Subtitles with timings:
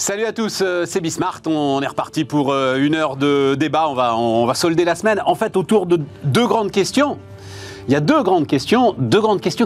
[0.00, 1.42] Salut à tous, euh, c'est Bismart.
[1.44, 3.86] On est reparti pour euh, une heure de débat.
[3.86, 5.20] On va, solder la semaine.
[5.26, 7.18] En fait, autour de deux grandes questions.
[7.86, 8.96] Il y a deux grandes questions,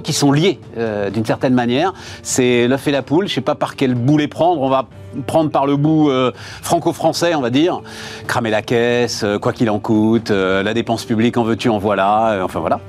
[0.03, 1.95] qui sont liées euh, d'une certaine manière.
[2.25, 3.29] C'est l'œuf et la poule.
[3.29, 4.61] Je ne sais pas par quel bout les prendre.
[4.61, 4.89] On va
[5.27, 7.81] prendre par le bout euh, franco-français, on va dire.
[8.27, 11.79] Cramer la caisse, euh, quoi qu'il en coûte, euh, la dépense publique, en veux-tu, en
[11.79, 12.41] voilà.
[12.45, 12.81] enfin voilà.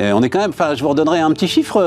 [0.00, 0.50] On est quand même.
[0.50, 1.82] Enfin, je vous redonnerai un petit chiffre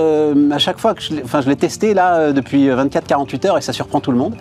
[0.52, 4.00] à chaque fois que je je l'ai testé là depuis 24-48 heures et ça surprend
[4.00, 4.36] tout le monde.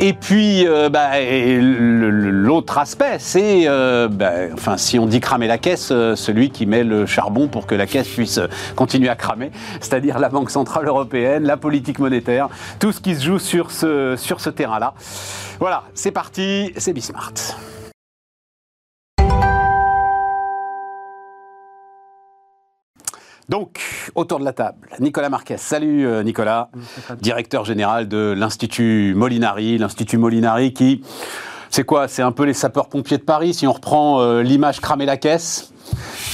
[0.00, 3.66] Et puis, bah, l'autre aspect, c'est,
[4.10, 7.74] bah, enfin, si on dit cramer la caisse, celui qui met le charbon pour que
[7.74, 8.40] la caisse puisse
[8.76, 13.24] continuer à cramer, c'est-à-dire la Banque Centrale Européenne, la politique monétaire, tout ce qui se
[13.24, 14.50] joue sur ce, sur ce
[15.58, 17.34] Voilà, c'est parti, c'est Bismart.
[23.48, 23.80] Donc,
[24.14, 25.56] autour de la table, Nicolas Marquez.
[25.58, 26.70] Salut euh, Nicolas,
[27.20, 29.78] directeur général de l'Institut Molinari.
[29.78, 31.02] L'Institut Molinari qui,
[31.68, 32.08] c'est quoi?
[32.08, 35.71] C'est un peu les sapeurs-pompiers de Paris, si on reprend euh, l'image cramer la caisse?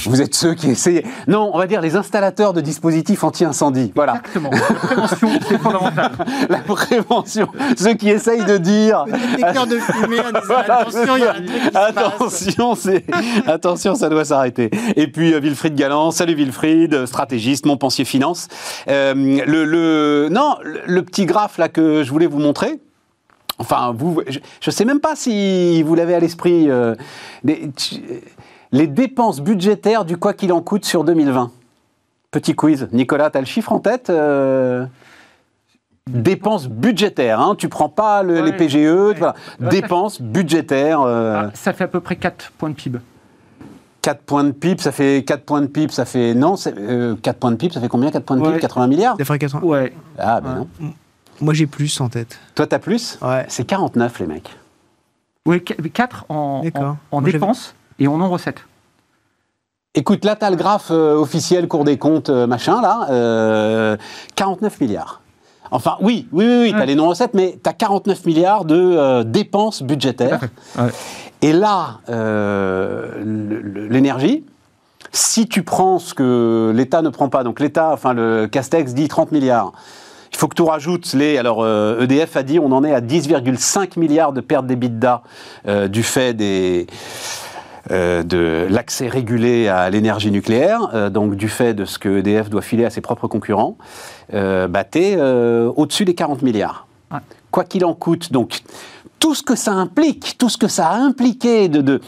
[0.05, 1.03] Vous êtes ceux qui essayent.
[1.27, 3.91] Non, on va dire les installateurs de dispositifs anti-incendie.
[3.95, 4.13] Voilà.
[4.15, 4.49] Exactement.
[4.51, 6.11] La prévention, c'est fondamental.
[6.49, 7.47] La prévention.
[7.77, 9.05] Ceux qui essayent de dire.
[9.35, 11.77] détecteur de fumée en disant Voilà, attention, il y a un truc qui.
[11.77, 13.05] Attention, c'est
[13.47, 14.69] attention, ça doit s'arrêter.
[14.95, 18.47] Et puis euh, Wilfried Galland, salut Wilfried, euh, stratégiste, Montpensier Finance.
[18.87, 22.79] Euh, le, le non, le, le petit graphe là que je voulais vous montrer.
[23.61, 26.69] Enfin, vous, je ne sais même pas si vous l'avez à l'esprit.
[26.69, 26.95] euh,
[28.71, 31.51] les, dépenses budgétaires du quoi qu'il en coûte sur 2020.
[32.31, 32.87] Petit quiz.
[32.91, 34.85] Nicolas, tu as le chiffre en tête euh
[36.07, 38.51] Dépenses budgétaires, hein, tu prends pas le- les.
[38.53, 39.13] PGE, Ouais.
[39.15, 39.35] voilà.
[39.59, 39.69] Ouais.
[39.69, 41.01] dépenses budgétaires.
[41.01, 42.97] euh, Ah, ça fait à peu près 4 points de PIB.
[44.01, 46.33] 4 points de PIB, ça fait 4 points de PIB, ça fait.
[46.33, 48.59] Non, c'est, euh, 4 points de PIB, ça fait combien 4 points de PIB Ouais.
[48.59, 49.17] 80 milliards?
[49.19, 49.61] Ça ferait 80.
[49.61, 49.93] Ouais.
[50.17, 50.55] Ah, ben Ouais.
[50.81, 50.93] non.
[51.41, 52.39] Moi, j'ai plus en tête.
[52.55, 53.19] Toi, t'as plus?
[53.21, 53.45] Ouais.
[53.47, 54.49] C'est 49, les mecs.
[55.45, 56.63] Ouais, 4 en,
[57.21, 58.61] dépenses et en non-recettes.
[59.95, 63.07] Écoute, là, t'as le graphe euh, officiel, Cour des comptes, euh, machin, là.
[63.09, 63.97] euh,
[64.35, 65.21] 49 milliards.
[65.71, 66.85] Enfin, oui, oui, oui, oui t'as Ouais.
[66.87, 70.41] les non-recettes, mais t'as 49 milliards de euh, dépenses budgétaires.
[70.77, 70.89] Ouais.
[71.41, 73.11] Et là, euh,
[73.89, 74.45] l'énergie,
[75.11, 79.07] si tu prends ce que l'État ne prend pas, donc l'État, enfin le Castex dit
[79.07, 79.71] 30 milliards,
[80.31, 81.37] il faut que tu rajoutes les.
[81.37, 85.21] Alors euh, EDF a dit on en est à 10,5 milliards de pertes d'EBITDA
[85.67, 86.87] euh, du fait des.
[87.91, 92.49] Euh, de l'accès régulé à l'énergie nucléaire, euh, donc du fait de ce que EDF
[92.49, 93.77] doit filer à ses propres concurrents,
[94.33, 96.87] euh, bah, euh, au-dessus des 40 milliards.
[97.11, 97.19] Ouais.
[97.51, 98.61] Quoi qu'il en coûte, donc
[99.19, 101.99] tout ce que ça implique, tout ce que ça a impliqué de, de,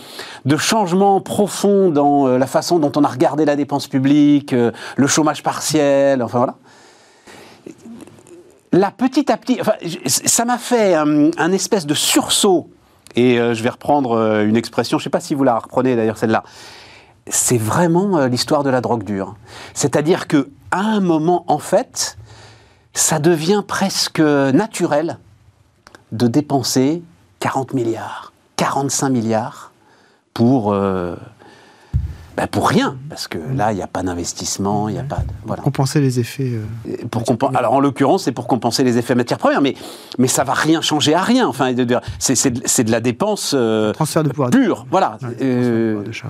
[0.45, 5.43] de changements profonds dans la façon dont on a regardé la dépense publique, le chômage
[5.43, 6.55] partiel, enfin voilà.
[8.73, 9.73] Là, petit à petit, enfin,
[10.05, 12.69] ça m'a fait un, un espèce de sursaut.
[13.15, 15.57] Et euh, je vais reprendre euh, une expression, je ne sais pas si vous la
[15.57, 16.43] reprenez d'ailleurs celle-là.
[17.27, 19.35] C'est vraiment euh, l'histoire de la drogue dure.
[19.73, 22.17] C'est-à-dire que à un moment, en fait,
[22.93, 25.19] ça devient presque naturel
[26.11, 27.03] de dépenser
[27.39, 29.71] 40 milliards, 45 milliards
[30.33, 30.73] pour,
[32.41, 32.97] ben, pour rien.
[33.09, 35.31] Parce que là, il n'y a pas d'investissement, il n'y a pas de.
[35.45, 35.61] Voilà.
[35.61, 36.51] Compenser les effets.
[36.87, 39.75] euh, Pour compen- Alors en l'occurrence, c'est pour compenser les effets matières premières, mais,
[40.17, 41.47] mais ça va rien changer à rien.
[41.47, 41.73] Enfin,
[42.19, 44.85] c'est de, la dépense euh, transfert de pouvoir pure.
[44.89, 45.17] Voilà.
[45.21, 46.27] Ouais, Euh, transfert de pouvoir d'achat.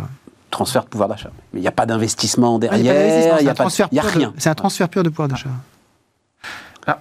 [0.49, 1.31] transfert de pouvoir d'achat.
[1.53, 3.88] Mais il n'y a pas d'investissement Ah, il a pas derrière, d'investissement, a, pas- transfert
[3.91, 4.33] il y a rien.
[4.38, 5.49] C'est un transfert pur de pouvoir d'achat.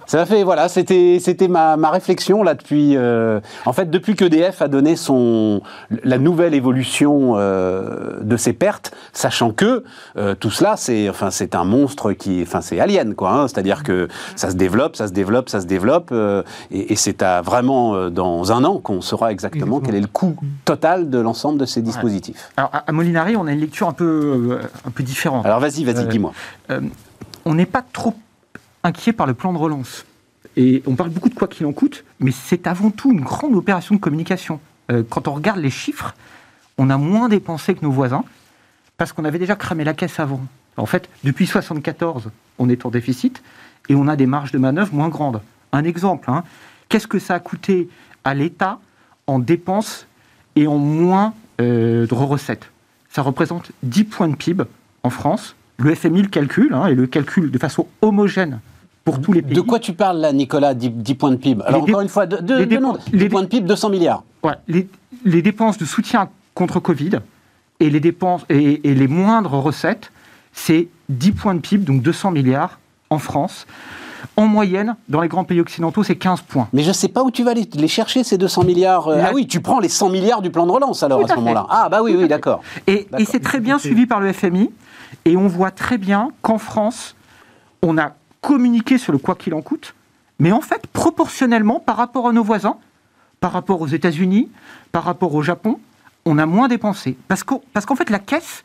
[0.05, 2.95] Ça m'a fait, voilà, c'était, c'était ma, ma réflexion là depuis.
[2.95, 5.61] euh, en fait, depuis que EDF a donné son
[6.03, 9.83] la nouvelle évolution euh, de ses pertes, sachant que
[10.17, 13.31] euh, tout cela, c'est, enfin, c'est un monstre qui, enfin, c'est alien quoi.
[13.31, 13.47] hein.
[13.47, 17.21] c'est-à-dire que ça se développe, ça se développe, ça se développe, euh, et, et c'est
[17.23, 19.79] à vraiment dans un an qu'on saura exactement, Exactement.
[19.85, 22.51] quel est le coût total de l'ensemble de ces dispositifs.
[22.57, 25.45] Alors, à Molinari, on a une lecture un peu, un peu différente.
[25.45, 26.31] Alors vas-y, vas-y, dis-moi.
[27.45, 28.13] on n'est pas trop
[28.83, 30.05] inquiet par le plan de relance.
[30.57, 33.55] Et on parle beaucoup de quoi qu'il en coûte, mais c'est avant tout une grande
[33.55, 34.59] opération de communication.
[34.91, 36.13] Euh, quand on regarde les chiffres,
[36.77, 38.25] on a moins dépensé que nos voisins,
[38.97, 40.41] parce qu'on avait déjà cramé la caisse avant.
[40.77, 43.41] En fait, depuis 1974, on est en déficit,
[43.89, 45.41] et on a des marges de manœuvre moins grandes.
[45.71, 46.43] Un exemple, hein,
[46.89, 47.89] qu'est-ce que ça a coûté
[48.23, 48.79] à l'État
[49.27, 50.07] en dépenses
[50.55, 52.69] et en moins euh, de recettes?
[53.09, 54.63] Ça représente 10 points de PIB
[55.03, 55.55] en France.
[55.77, 58.59] Le FMI le calcule, hein, et le calcule de façon homogène
[59.03, 59.55] pour tous les pays.
[59.55, 61.63] De quoi tu parles là, Nicolas 10, 10 points de PIB?
[61.65, 63.47] Alors encore une fois, de, de, les de- dépenses- non, 10 les dé- points de
[63.47, 64.23] PIB, 200 milliards.
[64.43, 64.87] Ouais, les,
[65.25, 67.19] les dépenses de soutien contre Covid
[67.79, 70.11] et les dépenses et, et les moindres recettes,
[70.53, 73.65] c'est 10 points de PIB, donc 200 milliards en France.
[74.37, 76.67] En moyenne, dans les grands pays occidentaux, c'est 15 points.
[76.73, 79.07] Mais je ne sais pas où tu vas les, les chercher, ces 200 milliards.
[79.07, 81.33] euh, Ah oui, tu prends les 100 milliards du plan de relance alors à ce
[81.35, 81.65] moment-là.
[81.69, 82.61] Ah bah oui, oui, d'accord.
[82.85, 84.69] Et, c'est très bien suivi par le FMI.
[85.25, 87.15] Et on voit très bien qu'en France,
[87.81, 89.93] on a communiqué sur le quoi qu'il en coûte,
[90.39, 92.77] mais en fait, proportionnellement par rapport à nos voisins,
[93.39, 94.49] par rapport aux États-Unis,
[94.91, 95.79] par rapport au Japon,
[96.25, 97.17] on a moins dépensé.
[97.27, 98.63] Parce qu'en parce fait, la caisse,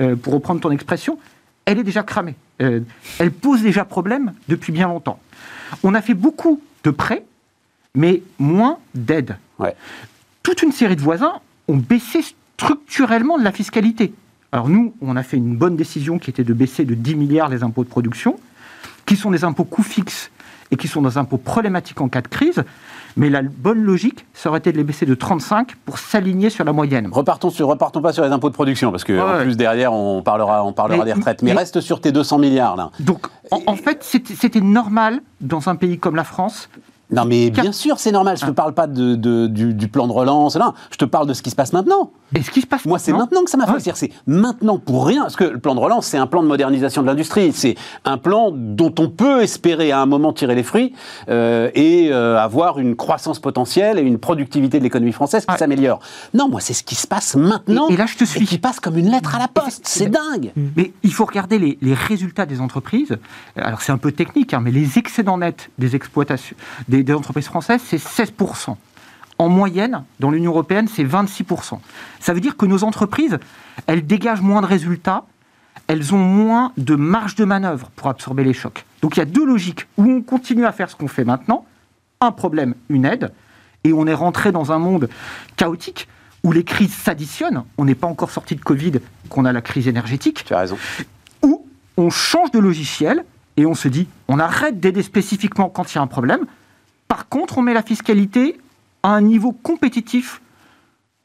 [0.00, 1.18] euh, pour reprendre ton expression,
[1.64, 2.36] elle est déjà cramée.
[2.62, 2.80] Euh,
[3.18, 5.20] elle pose déjà problème depuis bien longtemps.
[5.82, 7.24] On a fait beaucoup de prêts,
[7.94, 9.74] mais moins d'aides Ouais.
[10.44, 14.14] toute une série de voisins ont baissé structurellement de la fiscalité.
[14.52, 17.48] Alors nous, on a fait une bonne décision qui était de baisser de 10 milliards
[17.48, 18.38] les impôts de production,
[19.08, 20.30] qui sont des impôts coûts fixes
[20.70, 22.62] et qui sont des impôts problématiques en cas de crise.
[23.16, 26.62] Mais la bonne logique, ça aurait été de les baisser de 35 pour s'aligner sur
[26.64, 27.08] la moyenne.
[27.10, 29.92] Repartons, sur, repartons pas sur les impôts de production, parce que Ouais, en plus derrière,
[29.92, 31.42] on parlera, on parlera Mais- des retraites.
[31.42, 32.90] Mais, mais- reste sur tes 200 milliards là.
[33.00, 36.68] Donc, en, en fait, c'était normal dans un pays comme la France.
[37.10, 38.36] Non mais bien sûr, c'est normal.
[38.36, 40.56] Je ne te parle pas de, de- du, du plan de relance.
[40.56, 40.74] Là.
[40.90, 42.10] Je te parle de ce qui se passe maintenant.
[42.34, 43.72] Et ce qui se passe Moi, c'est maintenant que ça m'a fait.
[43.86, 43.92] Ouais.
[43.94, 45.22] C'est maintenant pour rien.
[45.22, 47.52] Parce que le plan de relance, c'est un plan de modernisation de l'industrie.
[47.52, 50.92] C'est un plan dont on peut espérer à un moment tirer les fruits
[51.30, 55.58] euh, et euh, avoir une croissance potentielle et une productivité de l'économie française qui Ouais.
[55.58, 56.00] s'améliore.
[56.34, 58.44] Non, moi, c'est ce qui se passe maintenant Et- et là, je te suis.
[58.46, 59.82] qui passe comme une lettre à la poste.
[59.86, 60.52] C'est dingue.
[60.76, 63.16] Mais il faut regarder les, les résultats des entreprises.
[63.56, 66.56] Alors c'est un peu technique, hein, mais les excédents nets des exploitations
[66.88, 68.76] des, des entreprises françaises, c'est 16%.
[69.38, 71.78] En moyenne, dans l'Union européenne, c'est 26%.
[72.20, 73.38] Ça veut dire que nos entreprises,
[73.86, 75.24] elles dégagent moins de résultats,
[75.86, 78.84] elles ont moins de marge de manœuvre pour absorber les chocs.
[79.00, 81.64] Donc il y a deux logiques où on continue à faire ce qu'on fait maintenant,
[82.20, 83.32] un problème, une aide,
[83.84, 85.08] et on est rentré dans un monde
[85.56, 86.08] chaotique
[86.42, 87.62] où les crises s'additionnent.
[87.78, 88.94] On n'est pas encore sorti de Covid,
[89.28, 90.78] qu'on a la crise énergétique Tu as raison.
[91.42, 91.64] où
[91.96, 93.24] on change de logiciel
[93.56, 96.46] et on se dit, on arrête d'aider spécifiquement quand il y a un problème.
[97.06, 98.58] Par contre, on met la fiscalité
[99.08, 100.42] à un niveau compétitif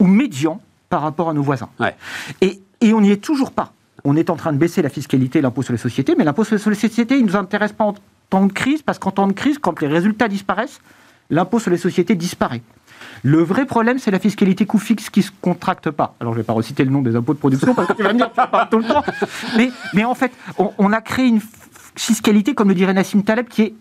[0.00, 0.58] ou médian
[0.88, 1.68] par rapport à nos voisins.
[1.78, 1.94] Ouais.
[2.40, 3.74] Et, et on n'y est toujours pas.
[4.04, 6.54] On est en train de baisser la fiscalité, l'impôt sur les sociétés, mais l'impôt sur
[6.54, 7.94] les sociétés, il ne nous intéresse pas en
[8.30, 10.80] temps de crise, parce qu'en temps de crise, quand les résultats disparaissent,
[11.28, 12.62] l'impôt sur les sociétés disparaît.
[13.22, 16.14] Le vrai problème, c'est la fiscalité coût fixe qui ne se contracte pas.
[16.20, 18.02] Alors, je ne vais pas reciter le nom des impôts de production parce que tu
[18.02, 19.04] vas me dire tu parles tout le temps.
[19.58, 21.42] Mais, mais en fait, on, on a créé une
[21.96, 23.74] fiscalité, comme le dirait Nassim Taleb, qui est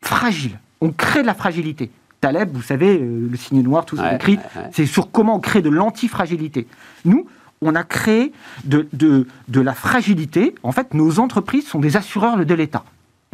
[0.00, 0.58] fragile.
[0.80, 1.90] On crée de la fragilité.
[2.24, 4.70] Taleb, vous savez, euh, le signe noir, tout ça Ouais, écrit, ouais, ouais.
[4.72, 6.66] c'est sur comment on crée de l'antifragilité.
[7.04, 7.26] Nous,
[7.60, 8.32] on a créé
[8.64, 10.54] de, de, de la fragilité.
[10.62, 12.82] En fait, nos entreprises sont des assureurs de l'État.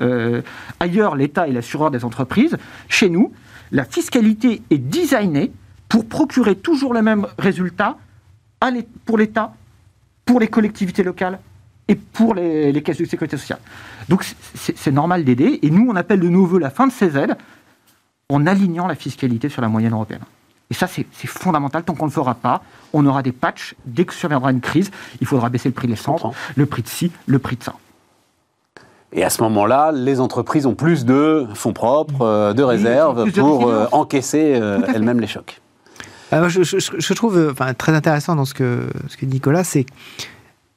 [0.00, 0.42] Euh,
[0.81, 2.56] ailleurs, l'État est l'assureur des entreprises.
[2.88, 3.32] Chez nous,
[3.70, 5.52] la fiscalité est designée
[5.88, 7.96] pour procurer toujours le même résultat
[8.60, 8.70] à
[9.04, 9.54] pour l'État,
[10.25, 11.38] pour les collectivités locales
[11.86, 13.60] et pour les, les caisses de sécurité sociale.
[14.08, 14.26] Donc
[14.56, 15.60] c'est normal d'aider.
[15.62, 17.36] Et nous, on appelle de nos voeux la fin de ces aides
[18.31, 20.23] en alignant la fiscalité sur la moyenne européenne.
[20.71, 21.82] Et ça, c'est fondamental.
[21.82, 22.62] Tant qu'on ne le fera pas,
[22.93, 23.75] on aura des patchs.
[23.85, 24.91] Dès que surviendra une crise,
[25.21, 26.23] il faudra baisser le prix de l'essence,
[26.55, 27.75] le prix de ci, le prix de ça.
[29.12, 33.31] Et à ce moment-là, les entreprises ont plus de fonds propres, euh, de réserves de
[33.32, 35.61] pour euh, encaisser euh, elles-mêmes les chocs.
[36.31, 39.35] Alors, je, je- je- je trouve euh, très intéressant dans ce que, ce que dit
[39.35, 39.85] Nicolas, c'est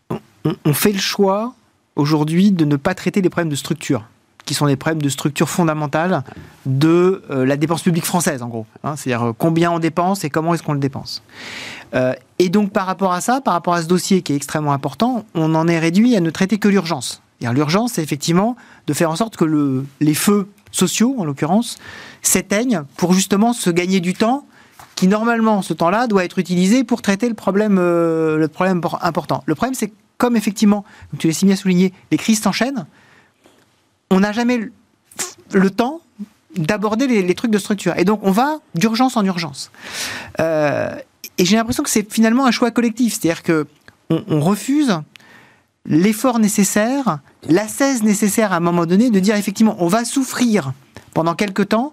[0.09, 1.53] on, on fait le choix
[1.95, 4.03] aujourd'hui de ne pas traiter des problèmes de structure,
[4.45, 6.23] qui sont des problèmes de structure fondamentale
[6.65, 8.65] de euh, la dépense publique française, en gros.
[8.83, 8.95] hein.
[8.95, 11.23] C'est-à-dire euh, combien on dépense et comment est-ce qu'on le dépense.
[11.95, 14.73] Euh, et donc, par rapport à ça, par rapport à ce dossier qui est extrêmement
[14.73, 17.21] important, on en est réduit à ne traiter que l'urgence.
[17.41, 18.55] L'urgence, c'est effectivement
[18.87, 21.77] de faire en sorte que le- les feux sociaux, en l'occurrence,
[22.21, 24.45] s'éteignent pour justement se gagner du temps
[24.95, 29.43] qui normalement, ce temps-là, doit être utilisé pour traiter le problème, le problème por- important.
[29.45, 32.85] Le problème, c'est comme effectivement, comme tu l'as si bien souligné, les crises s'enchaînent,
[34.13, 34.69] on n'a jamais
[35.51, 36.01] le, temps
[36.55, 37.97] d'aborder les, trucs de structure.
[37.97, 39.71] Et donc, on va d'urgence en urgence.
[40.39, 40.95] Euh,
[41.37, 43.13] et j'ai l'impression que c'est finalement un choix collectif.
[43.13, 43.67] C'est-à-dire que
[44.09, 44.99] on, refuse
[45.85, 50.73] l'effort nécessaire, l'assaise nécessaire à un moment donné de dire effectivement, on va souffrir
[51.15, 51.91] pendant quelques temps,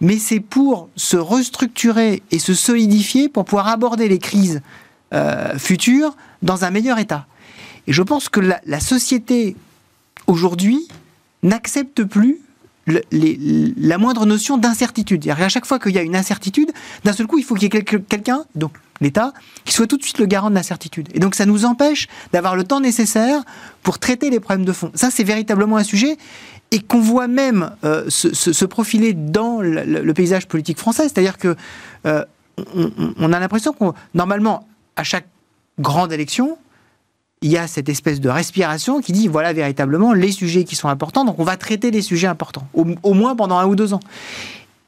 [0.00, 4.60] mais c'est pour se restructurer et se solidifier pour pouvoir aborder les crises
[5.14, 7.26] euh, futures dans un meilleur état.
[7.86, 9.56] Et je pense que la, la société
[10.26, 10.88] aujourd'hui
[11.42, 12.38] n'accepte plus
[12.86, 15.24] la moindre notion d'incertitude.
[15.24, 16.72] Qu'à chaque fois qu'il y a une incertitude,
[17.04, 19.32] d'un seul coup, il faut qu'il y ait quel- quelqu'un, donc l'État,
[19.64, 21.08] qui soit tout de suite le garant de l'incertitude.
[21.14, 23.42] Et donc ça nous empêche d'avoir le temps nécessaire
[23.82, 24.90] pour traiter les problèmes de fond.
[24.94, 26.16] Ça, c'est véritablement un sujet
[26.70, 31.04] et qu'on voit même euh, se, profiler dans le, paysage politique français.
[31.04, 31.56] C'est-à-dire que
[32.06, 32.24] euh,
[33.18, 35.26] on a l'impression qu'on, normalement, à chaque
[35.78, 36.58] grande élection,
[37.42, 40.88] il y a cette espèce de respiration qui dit voilà véritablement les sujets qui sont
[40.88, 44.00] importants, donc on va traiter les sujets importants, au, moins pendant un ou deux ans.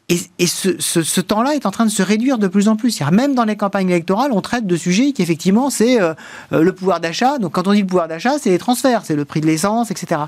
[0.08, 3.00] Et, et ce, temps-là est en train de se réduire de plus en plus.
[3.12, 6.12] Même dans les campagnes électorales, on traite de sujets qui, effectivement, c'est euh,
[6.52, 7.38] euh, le pouvoir d'achat.
[7.38, 9.90] Donc, quand on dit le pouvoir d'achat, c'est les transferts, c'est le prix de l'essence,
[9.90, 10.22] etc.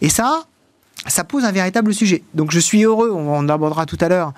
[0.00, 0.44] Et ça,
[1.08, 2.22] ça pose un véritable sujet.
[2.34, 4.32] Donc, je suis heureux, on en abordera tout à l'heure,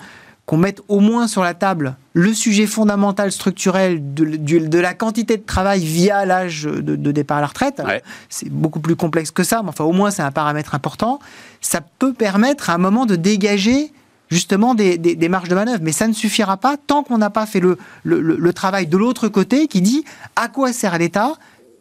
[0.49, 5.43] qu'on mette au moins sur la table le sujet fondamental, structurel de, la quantité de
[5.43, 7.83] travail via l'âge de, de départ à la retraite.
[7.85, 8.01] Ouais.
[8.29, 11.19] C'est beaucoup plus complexe que ça, mais enfin au moins c'est un paramètre important.
[11.61, 13.93] Ça peut permettre à un moment de dégager
[14.29, 17.29] justement des, des- des marges de manœuvre, mais ça ne suffira pas tant qu'on n'a
[17.29, 20.03] pas fait le, le- le- le travail de l'autre côté qui dit
[20.35, 21.33] à quoi sert l'État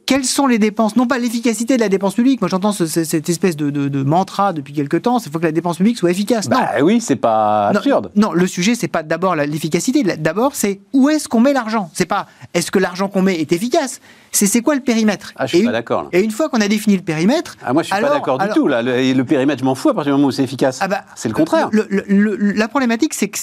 [0.09, 2.41] quelles sont les dépenses Non pas l'efficacité de la dépense publique.
[2.41, 5.19] Moi, j'entends ce- ce- cette espèce de, de- de mantra depuis quelque temps.
[5.19, 6.49] Il faut que la dépense publique soit efficace.
[6.49, 8.11] non, Bah oui, c'est pas non, absurde.
[8.17, 10.03] Non, le sujet, c'est pas d'abord l'efficacité.
[10.03, 11.91] D'abord, c'est où est-ce qu'on met l'argent?
[11.93, 14.01] C'est pas est-ce que l'argent qu'on met est efficace?
[14.33, 15.35] C'est c'est quoi le périmètre?
[15.37, 16.09] Ah, je suis et, pas d'accord.
[16.15, 17.59] Et une fois qu'on a défini le périmètre.
[17.63, 18.67] Ah, moi, je suis alors- pas d'accord du alors- tout.
[18.67, 18.81] Là.
[18.81, 20.79] Le, le périmètre, je m'en fous à partir du moment où c'est efficace.
[20.81, 21.69] Ah bah, c'est le contraire.
[21.71, 23.39] le- le- le- la problématique, c'est que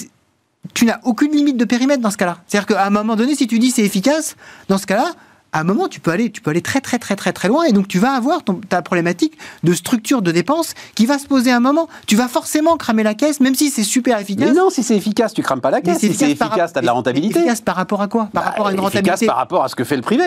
[0.74, 2.40] tu n'as aucune limite de périmètre dans ce cas-là.
[2.48, 4.36] C'est-à-dire qu'à un moment donné, si tu dis c'est efficace,
[4.68, 5.12] dans ce cas-là,
[5.56, 7.64] à un moment, tu peux aller, tu peux aller très très très très très loin,
[7.64, 11.28] et donc tu vas avoir ton- ta problématique de structure de dépenses qui va se
[11.28, 11.88] poser à un moment.
[12.08, 14.50] Tu vas forcément cramer la caisse, même si c'est super efficace.
[14.50, 16.00] Mais non, si c'est efficace, tu crames pas la Mais caisse.
[16.00, 17.40] Si c'est efficace, rap- t'as de la rentabilité.
[17.40, 19.70] Efficace par rapport à quoi Par Bah, rapport à une efficace rentabilité par rapport à
[19.70, 20.26] ce que fait le privé.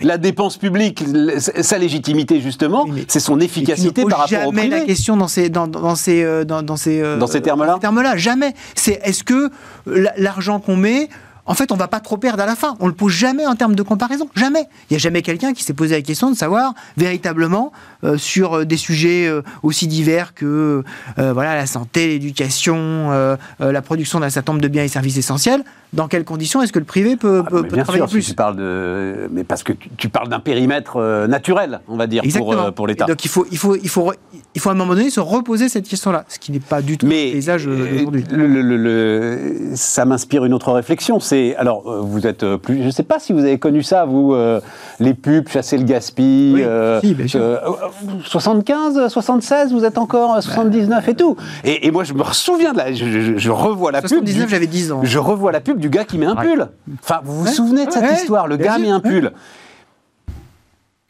[0.00, 1.04] La dépense publique,
[1.60, 4.78] sa légitimité justement, c'est son tu efficacité par rapport au jamais privé.
[4.80, 7.76] la question dans ces dans, dans ces euh, dans, dans ces euh, Dans ces termes-là
[7.78, 8.54] termes-là, jamais.
[8.74, 9.50] C'est est-ce que
[9.86, 11.08] la- l'argent qu'on met
[11.44, 12.76] en fait, on va pas trop perdre à la fin.
[12.80, 14.28] On le pose jamais en termes de comparaison.
[14.36, 14.66] Jamais.
[14.90, 17.72] Il y a jamais quelqu'un qui s'est posé la question de savoir véritablement
[18.04, 20.82] euh, sur euh, des sujets euh, aussi divers que
[21.18, 23.10] euh, voilà la santé, l'éducation,
[23.58, 25.64] la production d'un certain nombre de biens et services essentiels.
[25.92, 28.08] Dans quelles conditions est-ce que le privé peut, Ah, peut- mais peut bien travailler sûr,
[28.08, 31.96] si plus tu parles de, mais parce que tu, tu parles d'un périmètre naturel, on
[31.96, 32.72] va dire, pour, Exactement.
[32.72, 33.04] pour l'État.
[33.04, 34.16] Donc il faut, il, faut, il, faut, re-
[34.54, 36.96] il faut à un moment donné se reposer cette question-là, ce qui n'est pas du
[36.96, 38.24] tout Mais le paysage d'aujourd'hui.
[38.30, 41.20] le- le- le- le- ça m'inspire une autre réflexion.
[41.32, 43.82] C'est alors euh, vous êtes euh, plus, je ne sais pas si vous avez connu
[43.82, 44.60] ça, vous, euh,
[45.00, 46.52] les pubs, chasser le gaspille.
[46.56, 47.40] Oui, euh, si, bien sûr.
[47.40, 47.56] euh,
[48.26, 51.36] 75, 76, vous êtes encore à 79 et tout.
[51.64, 54.08] Et, et moi, je me souviens de la, je, je- je revois la pub.
[54.10, 55.00] 79, du- j'avais 10 ans.
[55.02, 56.68] Je revois la pub du gars qui met un pull.
[57.02, 58.46] Enfin, vous vous Ouais, souvenez de cette ouais, histoire?
[58.46, 59.10] Le bien gars sûr, met un ouais.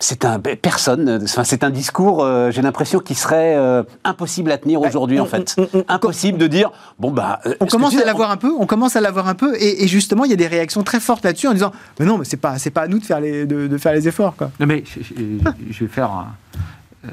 [0.03, 1.09] C'est un ben, personne.
[1.09, 2.25] euh, Enfin, c'est un discours.
[2.25, 5.55] euh, J'ai l'impression qu'il serait euh, impossible à tenir aujourd'hui, on- en fait.
[5.59, 7.41] on- on- impossible de dire bon bah.
[7.61, 10.25] On commence à l'avoir un peu, on commence à l'avoir un peu, et, et justement,
[10.25, 12.59] il y a des réactions très fortes là-dessus en disant, mais non, mais c'est pas,
[12.59, 14.51] c'est pas à nous de faire les, de, de faire les efforts, quoi.
[14.59, 15.15] Non, mais je, je-
[15.73, 16.35] je vais faire un-
[17.05, 17.09] euh,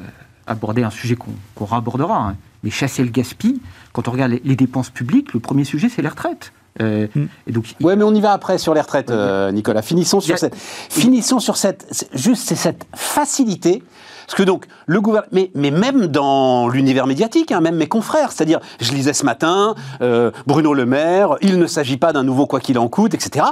[0.48, 2.18] aborder un sujet qu'on qu'on rabordera.
[2.30, 2.36] hein.
[2.64, 3.62] Mais chasser le gaspille,
[3.94, 6.52] quand on regarde les, les dépenses publiques, le premier sujet, c'est les retraites.
[6.82, 7.26] Euh, Mm.
[7.48, 9.82] Et donc, Ouais, mais on y va après sur les retraites, euh, Nicolas.
[9.82, 13.84] Finissons sur a- cette, finissons sur cette, juste c'est cette facilité.
[14.28, 18.32] Parce que donc le gouvernement, mais, mais même dans l'univers médiatique, hein, même mes confrères,
[18.32, 22.46] c'est-à-dire, je lisais ce matin euh, Bruno Le Maire, il ne s'agit pas d'un nouveau
[22.46, 23.48] quoi qu'il en coûte, etc.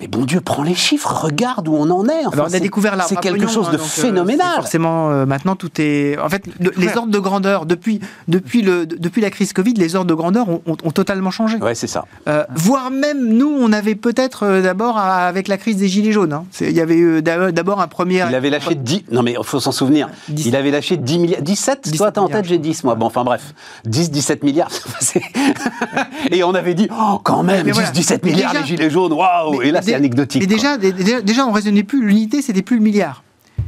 [0.00, 2.24] Mais bon Dieu, prends les chiffres, regarde où on en est.
[2.24, 4.54] Enfin, Alors, on a découvert l'arbre C'est quelque chose hein, de donc, euh, phénoménal.
[4.54, 6.16] Forcément, euh, maintenant, tout est.
[6.18, 9.96] En fait, le- les ordres de grandeur, depuis, depuis, le, depuis la crise Covid, les
[9.96, 11.56] ordres de grandeur ont, ont- ont totalement changé.
[11.58, 12.04] Ouais, c'est ça.
[12.28, 16.32] Euh, voire même, nous, on avait peut-être euh, d'abord, avec la crise des Gilets jaunes,
[16.32, 16.44] hein.
[16.60, 18.24] Il y avait eu d'abord un premier.
[18.28, 19.04] Il avait lâché 10.
[19.10, 20.08] Non, mais il faut s'en souvenir.
[20.28, 20.46] 10.
[20.46, 21.42] Il avait lâché 10 milliards.
[21.42, 22.94] 17 Toi, 17 t'as en tête, j'ai 10, moi.
[22.94, 23.52] Bon, enfin, bref.
[23.84, 24.70] 10, 17 milliards.
[26.30, 27.90] Et on avait dit, oh, quand même, Mais 10, voilà.
[27.90, 30.40] 17 Mais milliards, déjà- les gilets jaunes, waouh Et là, c'est anecdotique.
[30.42, 32.04] Mais déjà, dé- déjà, déjà, on raisonnait plus.
[32.06, 33.22] L'unité, c'était plus le milliard.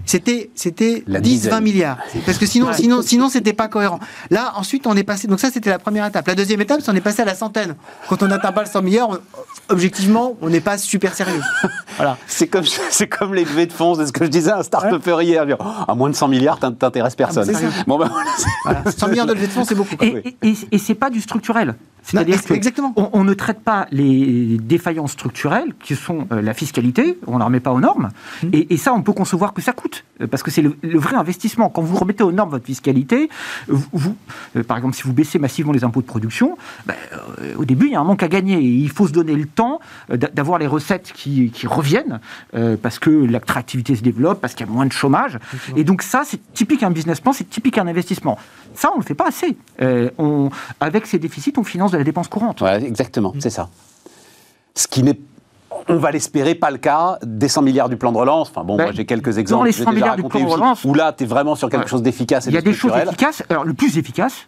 [0.07, 1.51] C'était, c'était La 10, dizaine.
[1.53, 1.99] 20 milliards.
[2.27, 4.01] Parce que sinon, sinon, sinon, c'était pas cohérent.
[4.31, 5.29] Là, ensuite, on est passé.
[5.29, 6.27] Donc ça, c'était la première étape.
[6.27, 7.75] La deuxième étape, c'est on est passé à la centaine.
[8.09, 9.19] Quand on n'atteint pas le 100 milliards, on-
[9.69, 11.41] objectivement, on n'est pas super sérieux.
[11.97, 12.17] Voilà.
[12.27, 15.21] C'est comme, c'est comme les levées de fonds, c'est ce que je disais à un
[15.21, 15.43] hier.
[15.47, 17.45] Je dis, oh, à moins de 100 milliards, t'in- t'intéresses personne.
[17.47, 17.85] Ah, c'est ça.
[17.87, 18.83] bon, ben, voilà, c'est- Voilà.
[18.97, 19.97] 100 milliards de levée de fonds, c'est beaucoup.
[20.01, 21.75] Et, et, et- c'est pas du structurel.
[22.03, 22.95] C'est-à-dire que exactement.
[22.97, 27.39] On, on ne traite pas les défaillances structurelles, qui sont euh, la fiscalité, on ne
[27.41, 28.09] la remet pas aux normes,
[28.43, 28.49] Mmh.
[28.55, 29.90] et, et ça, on peut concevoir que ça coûte,
[30.21, 31.69] euh, parce que c'est le, le vrai investissement.
[31.71, 33.29] Quand vous remettez aux normes votre fiscalité,
[33.69, 34.17] vous, vous-
[34.57, 36.57] euh, par exemple, si vous baissez massivement les impôts de production,
[36.87, 36.95] ben,
[37.41, 39.35] euh, au début, il y a un manque à gagner, et il faut se donner
[39.35, 42.21] le temps d'a- d'avoir les recettes qui, qui reviennent,
[42.55, 45.39] euh, parce que l'attractivité se développe, parce qu'il y a moins de chômage,
[45.77, 48.39] et donc ça, c'est typique un business plan, c'est typique un investissement.
[48.75, 49.57] Ça, on ne le fait pas assez.
[49.83, 52.61] Euh, on, avec ces déficits, on finance de la dépense courante.
[52.61, 53.69] Voilà, exactement, c'est ça.
[54.75, 55.19] Ce qui n'est,
[55.89, 58.49] on va l'espérer, pas le cas des 100 milliards du plan de relance.
[58.51, 59.67] Enfin bon, Ben, moi j'ai quelques dans exemples.
[59.67, 61.69] les j'ai 100 déjà milliards du plan de relance- Où là, tu es vraiment sur
[61.69, 61.89] quelque Ouais.
[61.89, 63.43] chose d'efficace et Il y a de des choses efficaces.
[63.49, 64.47] Alors, le plus efficace,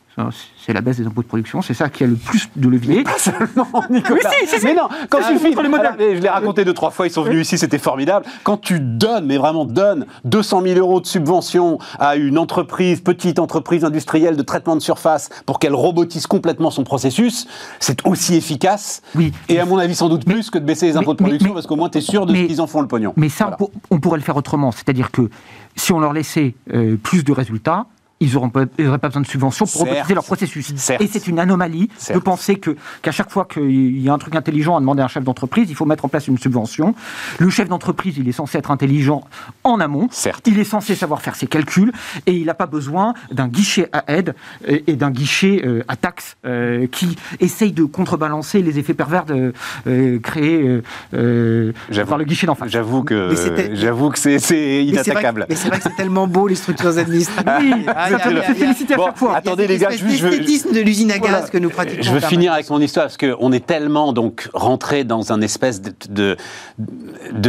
[0.65, 3.03] C'est la baisse des impôts de production, c'est ça qui a le plus de levier.
[3.03, 4.21] Pas seulement, Nicolas.
[4.31, 4.65] Oui, si, si, si.
[4.67, 5.87] Mais non, quand tu contre les modèles.
[5.87, 8.27] Alors, mais je l'ai raconté deux, trois fois, ils sont venus ici, c'était formidable.
[8.45, 13.39] Quand tu donnes, mais vraiment donnes 200 000 euros de subvention à une entreprise, petite
[13.39, 17.47] entreprise industrielle de traitement de surface pour qu'elle robotise complètement son processus,
[17.81, 19.03] c'est aussi efficace.
[19.15, 19.33] Oui.
[19.49, 21.49] Et à mon avis, sans doute plus que de baisser les impôts de mais- production
[21.49, 23.15] mais- parce qu'au moins tu es sûr de ce mais- qu'ils en font le pognon.
[23.17, 23.55] Mais ça, Voilà.
[23.55, 24.73] on, pour- on pourrait le faire autrement.
[24.73, 25.31] C'est-à-dire que
[25.75, 27.87] si on leur laissait euh, plus de résultats,
[28.23, 29.89] ils n'auraient pas, besoin de subventions pour Certes.
[29.91, 30.73] robotiser leur processus.
[30.77, 31.03] Certes.
[31.03, 34.35] Et c'est une anomalie de penser que qu'à chaque fois qu'il y a un truc
[34.37, 36.95] intelligent à demander à un chef d'entreprise, il faut mettre en place une subvention.
[37.39, 39.23] Le chef d'entreprise, il est censé être intelligent
[39.65, 40.09] en amont.
[40.11, 40.47] Certes.
[40.47, 41.93] Il est censé savoir faire ses calculs
[42.27, 44.35] et il n'a pas besoin d'un guichet à aide
[44.67, 49.25] et, et d'un guichet euh, à taxe euh, qui essaye de contrebalancer les effets pervers
[49.25, 49.53] de,
[49.87, 50.83] euh, créés euh,
[51.15, 51.73] euh,
[52.09, 52.71] par le guichet d'en face.
[52.71, 53.35] J'avoue que,
[53.75, 55.43] j'avoue que c'est, c'est Mais c'est vrai, inattaquable.
[55.43, 57.75] que- mais c'est vrai que c'est tellement beau les structures administratives.
[57.75, 59.37] Oui, Ah, féliciter à chaque fois.
[59.37, 62.03] attendez, les gars, je- de l'usine à gaz que nous pratiquons.
[62.03, 65.81] Je veux finir avec mon histoire parce qu'on est tellement donc rentré dans un espèce
[65.83, 66.37] de,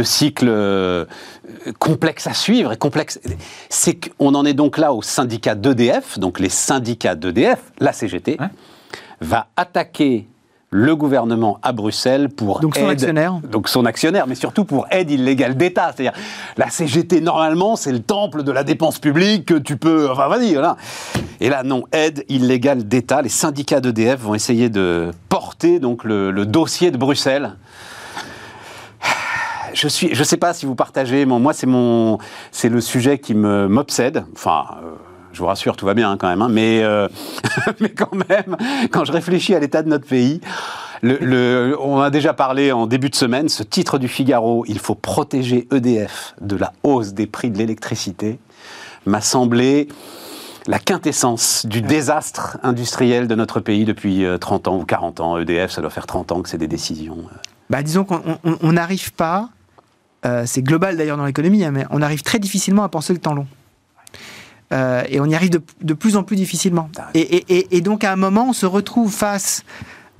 [0.02, 1.04] cycle euh,
[1.78, 3.20] complexe à suivre et complexe.
[3.68, 8.38] C'est qu'on en est donc là au syndicat d'EDF, donc les syndicats d'EDF, la CGT,
[9.20, 10.26] va attaquer
[10.76, 13.34] le gouvernement à Bruxelles pour Donc son aide- actionnaire.
[13.48, 15.92] donc son actionnaire, mais surtout pour aide illégale d'État.
[15.94, 16.18] C'est-à-dire,
[16.56, 20.10] la CGT, normalement, c'est le temple de la dépense publique que tu peux...
[20.10, 20.76] Enfin, vas-y, voilà.
[21.40, 23.22] Et là, non, aide illégale d'État.
[23.22, 27.52] Les syndicats d'EDF vont essayer de porter donc, le, le dossier de Bruxelles.
[29.74, 32.18] Je suis, je sais pas si vous partagez, mais moi c'est mon,
[32.52, 34.24] c'est le sujet qui me m'obsède.
[34.34, 34.90] Enfin, euh,
[35.34, 37.08] je vous rassure, tout va bien hein, quand même, hein, mais euh,
[37.80, 38.56] mais quand même,
[38.90, 40.40] quand je réfléchis à l'état de notre pays,
[41.02, 44.78] le, le- on a déjà parlé en début de semaine, ce titre du Figaro, il
[44.78, 48.38] faut protéger EDF de la hausse des prix de l'électricité,
[49.06, 49.88] m'a semblé
[50.66, 55.36] la quintessence du désastre industriel de notre pays depuis euh, 30 ans ou 40 ans.
[55.36, 57.18] EDF, ça doit faire 30 ans que c'est des décisions.
[57.18, 57.36] euh,
[57.68, 59.50] Bah, disons qu'on on- on n'arrive pas,
[60.24, 63.18] euh, c'est global d'ailleurs dans l'économie, hein, mais on arrive très difficilement à penser le
[63.18, 63.46] temps long.
[64.74, 66.90] Euh, et on y arrive de, de plus en plus difficilement.
[67.14, 69.62] Et, et- et- et donc à un moment, on se retrouve face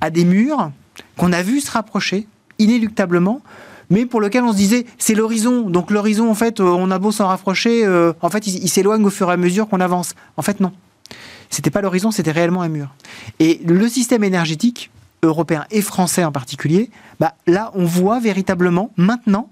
[0.01, 0.71] à des murs
[1.17, 2.27] qu'on a vu se rapprocher
[2.57, 3.41] inéluctablement,
[3.89, 5.69] mais pour lequel on se disait c'est l'horizon.
[5.69, 8.69] Donc l'horizon, en fait, euh, on a beau s'en rapprocher, euh, en fait, il, il
[8.69, 10.13] s'éloigne au fur et à mesure qu'on avance.
[10.37, 10.71] En fait, non.
[11.49, 12.87] C'était pas l'horizon, c'était réellement un mur.
[13.39, 14.89] Et le système énergétique
[15.21, 19.49] européen et français en particulier, bah, là, on voit véritablement maintenant,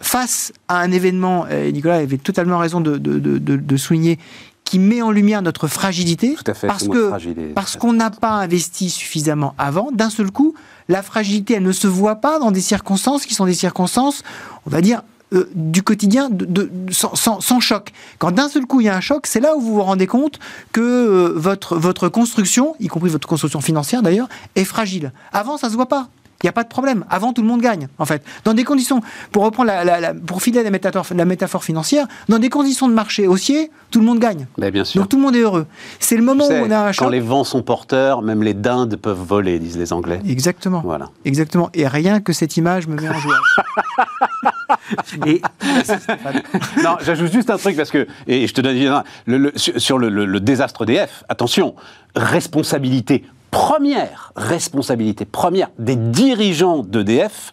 [0.00, 4.18] face à un événement, et Nicolas avait totalement raison de, de- de- de- de souligner,
[4.64, 8.10] qui met en lumière notre fragilité, Tout à fait, parce que fragile parce qu'on n'a
[8.10, 10.54] pas investi suffisamment avant, d'un seul coup,
[10.88, 14.22] la fragilité, elle ne se voit pas dans des circonstances qui sont des circonstances,
[14.66, 15.02] on va dire,
[15.34, 17.92] euh, du quotidien de, de- sans, sans- sans choc.
[18.18, 20.06] Quand d'un seul coup il y a un choc, c'est là où vous vous rendez
[20.06, 20.38] compte
[20.72, 25.12] que euh, votre, votre construction, y compris votre construction financière d'ailleurs, est fragile.
[25.32, 26.08] Avant, ça se voit pas.
[26.42, 27.04] Il n'y a pas de problème.
[27.10, 28.22] Avant, tout le monde gagne, en fait.
[28.44, 29.00] Dans des conditions,
[29.32, 32.86] pour reprendre la, la- la- pour filer la métaphore, la métaphore financière, dans des conditions
[32.88, 34.46] de marché haussier, tout le monde gagne.
[34.56, 35.00] Mais bien sûr.
[35.00, 35.66] Donc tout le monde est heureux.
[35.98, 37.10] C'est le moment Tu où on a un quand choc.
[37.10, 40.20] les vents sont porteurs, même les dindes peuvent voler, disent les Anglais.
[40.28, 40.80] Exactement.
[40.84, 41.08] Voilà.
[41.24, 41.70] Exactement.
[41.74, 43.34] Et rien que cette image me met en joie.
[45.26, 45.42] Et
[46.84, 50.08] non, j'ajoute juste un truc parce que, et je te donne le, le- sur le,
[50.08, 51.74] le- le désastre EDF, attention,
[52.14, 57.52] responsabilité première, responsabilité première des dirigeants d'EDF.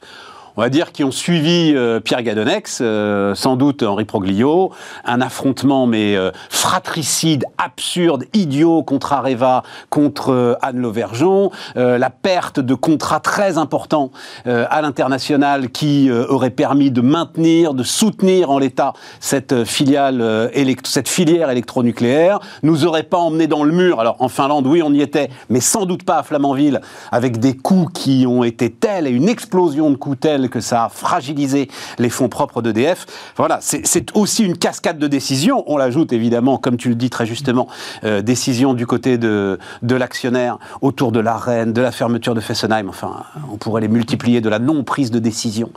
[0.58, 4.72] On va dire qui ont suivi euh, Pierre Gadonex, euh, sans doute Henri Proglio,
[5.04, 12.74] un affrontement mais euh, fratricide, absurde, idiot contre Areva, contre Anne Lauvergeon, la perte de
[12.74, 14.12] contrats très importants
[14.46, 20.52] à l'international qui aurait permis de maintenir, de soutenir en l'état cette filiale,
[20.84, 24.00] cette filière électronucléaire, nous aurait pas emmené dans le mur.
[24.00, 27.56] Alors en Finlande, oui, on y était, mais sans doute pas à Flamanville, avec des
[27.56, 31.70] coûts qui ont été tels et une explosion de coûts tels que ça a fragilisé
[32.00, 33.06] les fonds propres d'EDF.
[33.38, 35.64] Voilà, c'est aussi une cascade de décisions.
[35.68, 37.68] On l'ajoute évidemment, comme tu le dis très justement,
[38.04, 42.42] euh, décisions du côté de, de l'actionnaire autour de la reine, de la fermeture de
[42.42, 42.90] Fessenheim.
[42.90, 45.72] Enfin, on pourrait les multiplier, de la non-prise de décision.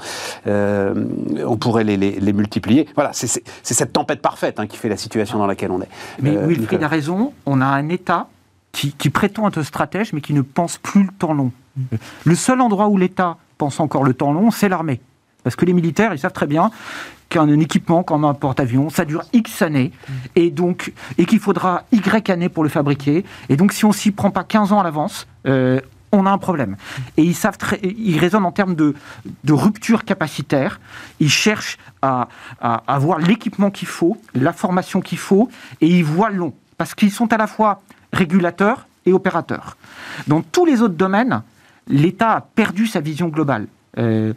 [0.46, 0.94] Euh,
[1.46, 2.88] on pourrait les, les- les multiplier.
[2.94, 5.88] Voilà, c'est cette tempête parfaite hein, qui fait la situation dans laquelle on est.
[6.20, 8.28] Mais Euh, Wilfried a raison, on a un État
[8.72, 11.52] qui, qui prétend être stratège, mais qui ne pense plus le temps long.
[12.24, 15.00] Le seul endroit où l'État pense encore le temps long, c'est l'armée.
[15.42, 16.70] Parce que les militaires, ils savent très bien
[17.28, 19.92] qu'un équipement comme un porte-avions, ça dure X années,
[20.34, 23.24] et donc et qu'il faudra Y années pour le fabriquer.
[23.48, 26.38] Et donc, si on s'y prend pas 15 ans à l'avance, euh, on a un
[26.38, 26.76] problème.
[27.18, 28.94] Et ils savent très, ils raisonnent en termes de,
[29.46, 30.80] rupture capacitaire.
[31.20, 32.28] Ils cherchent à,
[32.60, 35.50] à avoir l'équipement qu'il faut, la formation qu'il faut,
[35.82, 36.54] et ils voient long.
[36.78, 39.76] Parce qu'ils sont à la fois régulateur et opérateur.
[40.28, 41.42] Dans tous les autres domaines,
[41.88, 43.66] l'État a perdu sa vision globale.
[43.98, 44.32] Euh,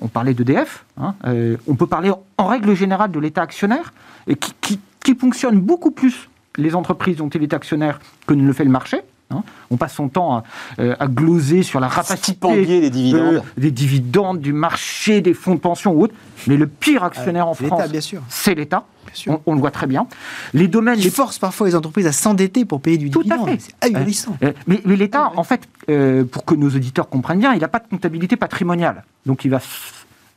[0.00, 3.92] on parlait d'EDF, hein, euh, on peut parler en règle générale de l'État actionnaire,
[4.38, 8.70] qui fonctionne beaucoup plus les entreprises dont il est actionnaire que ne le fait le
[8.70, 9.02] marché.
[9.32, 9.42] Hein.
[9.70, 10.42] On passe son temps à,
[10.80, 13.34] euh, à gloser sur la rapacité Stipendier les dividendes.
[13.36, 16.14] euh, des dividendes, du marché, des fonds de pension ou autre.
[16.46, 18.22] Mais le pire actionnaire en C'est France, l'État, bien sûr.
[18.28, 18.84] c'est l'État.
[19.06, 19.32] Bien sûr.
[19.32, 20.06] On, on le voit très bien.
[20.54, 23.22] Les domaines Il les force parfois les entreprises à s'endetter pour payer du Tout à
[23.24, 23.48] dividende.
[23.60, 23.72] fait.
[23.80, 24.36] C'est ahurissant.
[24.42, 27.60] Euh, mais mais l'État, Ah en fait, euh, pour que nos auditeurs comprennent bien, il
[27.60, 29.04] n'a pas de comptabilité patrimoniale.
[29.26, 29.60] Donc il va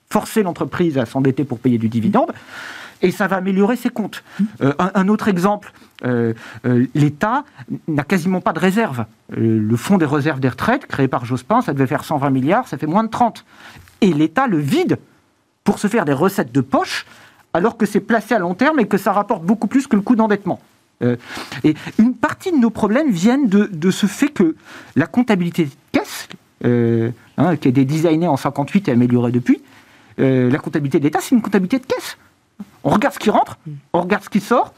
[0.10, 2.32] forcer l'entreprise à s'endetter pour payer du dividende.
[3.06, 4.24] Et ça va améliorer ses comptes.
[4.62, 5.72] Euh, un, autre exemple,
[6.06, 6.34] euh,
[6.66, 7.44] euh, l'État
[7.88, 9.06] n'a quasiment pas de réserve.
[9.30, 12.80] Le fonds des réserves des retraites, créé par Jospin, ça devait faire 120 milliards, ça
[12.80, 13.46] fait moins de 30.
[14.02, 14.98] Et l'État le vide
[15.64, 17.06] pour se faire des recettes de poche,
[17.54, 20.02] alors que c'est placé à long terme et que ça rapporte beaucoup plus que le
[20.02, 20.60] coût d'endettement.
[21.64, 24.56] Et une partie de nos problèmes viennent de, ce fait que
[24.96, 26.28] la comptabilité de caisse,
[26.64, 29.62] hein, qui a été designée en 58 et améliorée depuis,
[30.18, 32.18] la comptabilité de l'État, c'est une comptabilité de caisse.
[32.86, 33.58] On regarde ce qui rentre,
[33.94, 34.74] on regarde ce qui sort,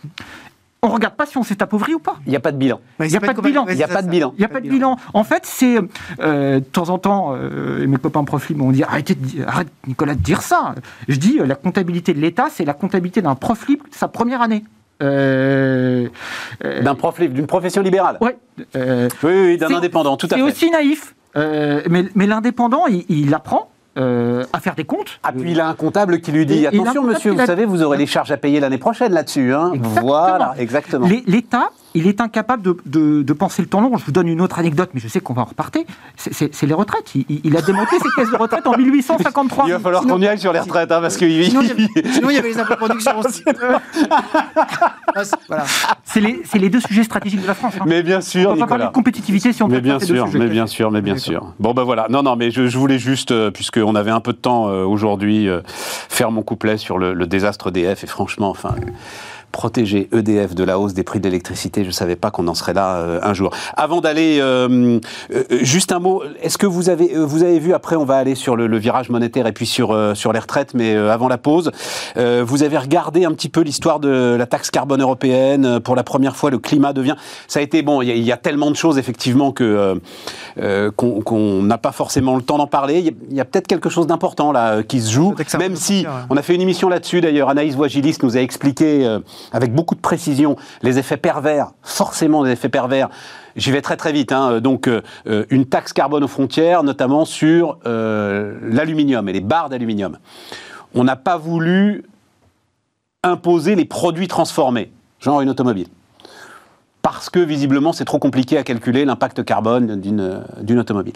[0.82, 2.16] on regarde pas si on s'est appauvri ou pas.
[2.26, 2.80] Il n'y a pas de bilan.
[3.00, 3.66] Il y a c'est pas de bilan.
[3.68, 4.12] Il y a c'est pas ça, de ça.
[4.12, 4.34] bilan.
[4.38, 4.96] Il n'y a pas de bilan.
[5.14, 5.78] En fait, c'est
[6.22, 9.48] euh, de temps en temps, euh, et mes copains profils m'ont dit arrêtez de dire-
[9.50, 10.76] arrête Nicolas de dire ça.
[11.10, 14.08] Je dis euh, la comptabilité de l'État, c'est la comptabilité d'un prof libre de sa
[14.08, 14.64] première année.
[15.04, 16.08] Euh,
[16.64, 18.18] euh, D'un prof libre, d'une profession libérale.
[18.22, 18.38] ouais.
[18.76, 20.42] euh, Oui, oui, oui, d'un C'est- indépendant, tout à c'est fait.
[20.42, 21.14] aussi naïf.
[21.36, 25.20] Euh, mais mais l'indépendant, il, il apprend euh, à faire des comptes.
[25.24, 27.66] Ah, puis il a un comptable qui lui dit et Attention, monsieur, vous a- savez,
[27.66, 29.54] vous aurez des charges à payer l'année prochaine là-dessus.
[29.54, 29.74] hein.
[29.82, 31.08] Voilà, exactement.
[31.08, 33.98] L'É- L'État, il est incapable de, de- de penser le temps long.
[33.98, 35.86] Je vous donne une autre anecdote, mais je sais qu'on va en reparter.
[36.16, 37.16] C'est- les retraites.
[37.16, 39.66] Il, il- il a démonté ses caisses de retraite en 1853.
[39.68, 41.26] Il va falloir qu'on y aille sur les retraites, hein, parce que.
[41.44, 43.44] Sinon, il y avait- sinon, il y avait les impôts de production aussi.
[45.16, 45.66] Ah, c'est- voilà.
[46.04, 47.74] C'est les, c'est les deux sujets stratégiques de la France.
[47.80, 47.84] hein.
[47.88, 50.00] Mais bien on sûr, ne peut pas parler de compétitivité si on Mais peut bien
[50.00, 51.54] sûr, mais bien sûr, mais bien sûr.
[51.60, 52.08] Bon ben voilà.
[52.10, 54.84] Non, non, mais je, je voulais juste, euh, puisqu'on avait un peu de temps euh,
[54.84, 58.04] aujourd'hui, euh, faire mon couplet sur le, le désastre EDF.
[58.04, 58.90] Et franchement, enfin, euh,
[59.52, 62.54] protéger EDF de la hausse des prix de l'électricité, je ne savais pas qu'on en
[62.54, 63.52] serait là euh, un jour.
[63.76, 65.00] Avant d'aller, euh,
[65.34, 66.22] euh, juste un mot.
[66.44, 69.10] Est-ce que vous avez, vous avez vu après, on va aller sur le, le virage
[69.10, 71.72] monétaire et puis sur sur les retraites, mais avant la pause,
[72.16, 75.80] vous avez regardé un petit peu l'histoire de la taxe carbone européenne.
[75.80, 77.16] Pour la première fois, le climat devient.
[77.48, 78.02] Ça a été bon.
[78.02, 80.00] Il y, a- il y a tellement de choses effectivement que
[80.96, 83.14] qu'on n'a pas forcément le temps d'en parler.
[83.30, 86.08] Il y a, peut-être quelque chose d'important là qui se joue, même si ouais.
[86.30, 87.50] on a fait une émission là-dessus d'ailleurs.
[87.50, 89.20] Anaïs Voigilis nous a expliqué euh,
[89.52, 93.10] avec beaucoup de précision les effets pervers, forcément des effets pervers.
[93.56, 94.32] J'y vais très très vite.
[94.32, 94.60] hein.
[94.60, 99.70] Donc euh, euh, une taxe carbone aux frontières, notamment sur euh, l'aluminium et les barres
[99.70, 100.18] d'aluminium.
[100.94, 102.04] On n'a pas voulu
[103.24, 105.88] imposer les produits transformés, genre une automobile.
[107.02, 111.16] Parce que visiblement, c'est trop compliqué à calculer l'impact carbone d'une d'une automobile.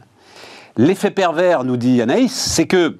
[0.78, 2.98] L'effet pervers, nous dit Anaïs, c'est que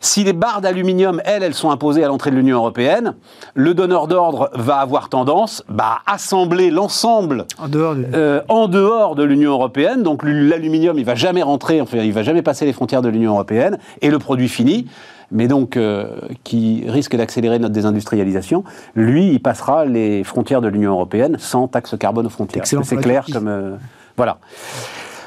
[0.00, 3.14] si les barres d'aluminium, elles, elles sont imposées à l'entrée de l'Union européenne,
[3.54, 8.06] le donneur d'ordre va avoir tendance bah, à assembler l'ensemble En dehors de.
[8.14, 10.02] euh, en dehors de l'Union européenne.
[10.02, 13.32] Donc l'aluminium, il va jamais rentrer, enfin, il va jamais passer les frontières de l'Union
[13.32, 14.86] européenne, et le produit fini,
[15.30, 16.06] mais donc euh,
[16.44, 21.94] qui risque d'accélérer notre désindustrialisation, lui, il passera les frontières de l'Union européenne sans taxe
[21.98, 22.66] carbone aux frontières.
[22.66, 23.76] C'est clair comme euh,
[24.16, 24.38] voilà.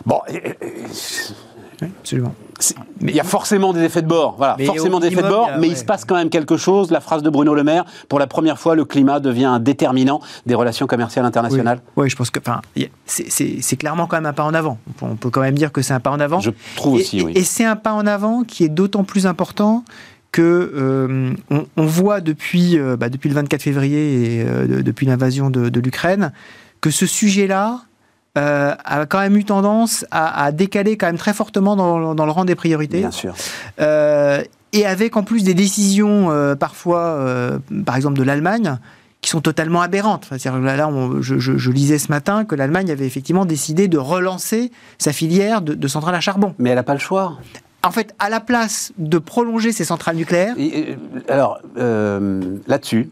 [0.06, 0.54] Bon, euh,
[1.82, 2.34] Oui, absolument.
[3.02, 5.50] Il y a forcément des effets de bord, voilà, Mais forcément des effets de bord,
[5.50, 5.74] a- mais ouais.
[5.74, 6.92] il se passe quand même quelque chose.
[6.92, 10.22] La phrase de Bruno Le Maire, pour la première fois, le climat devient un déterminant
[10.46, 11.82] des relations commerciales internationales.
[11.96, 12.39] Oui, je pense que
[13.06, 14.78] c'est- clairement quand même un pas en avant.
[15.02, 16.39] On peut, quand même dire que c'est un pas en avant.
[16.39, 17.32] Je trouve Et- aussi, et, oui.
[17.36, 19.84] et c'est un pas en avant qui est d'autant plus important
[20.32, 20.42] que
[20.76, 25.06] euh, on, on voit depuis, euh, bah, depuis le 24 février et euh, de- depuis
[25.06, 26.32] l'invasion de, de l'Ukraine
[26.82, 27.82] que ce sujet-là
[28.38, 32.26] euh, a quand même eu tendance à, à décaler quand même très fortement dans, dans
[32.26, 33.00] le rang des priorités.
[33.00, 33.36] Bien sûr.
[33.80, 34.41] Euh,
[34.72, 37.19] et avec en plus des décisions euh, parfois,
[37.86, 38.78] par exemple de l'Allemagne,
[39.22, 40.28] qui sont totalement aberrantes.
[40.34, 43.98] Enfin, là, on- je, je- je lisais ce matin que l'Allemagne avait effectivement décidé de
[43.98, 46.56] relancer sa filière de, de centrales à charbon.
[46.60, 47.38] Mais elle n'a pas le choix.
[47.84, 50.98] En fait, à la place de prolonger ces centrales nucléaires, Et,
[51.30, 53.10] alors, euh, là-dessus,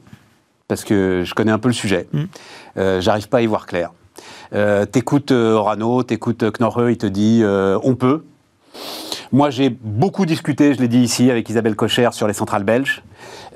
[0.67, 2.19] parce que je connais un peu le sujet, Mm.
[2.77, 3.91] euh, j'arrive pas à y voir clair.
[4.53, 8.23] Euh, t'écoutes euh, Orano, t'écoutes euh, Knorre, il te dit euh, on peut.
[9.33, 13.01] Moi, j'ai beaucoup discuté, je l'ai dit ici, avec Isabelle Cocher sur les centrales belges.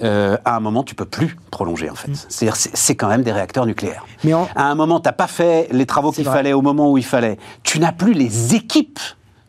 [0.04, 2.12] Euh, à un moment, tu peux plus prolonger, en fait.
[2.30, 4.06] C'est-à-dire, c'est- quand même des réacteurs nucléaires.
[4.24, 6.98] mais en, À un moment, t'as pas fait les travaux qu'il fallait au moment où
[6.98, 7.38] il fallait.
[7.64, 9.00] Tu n'as plus les équipes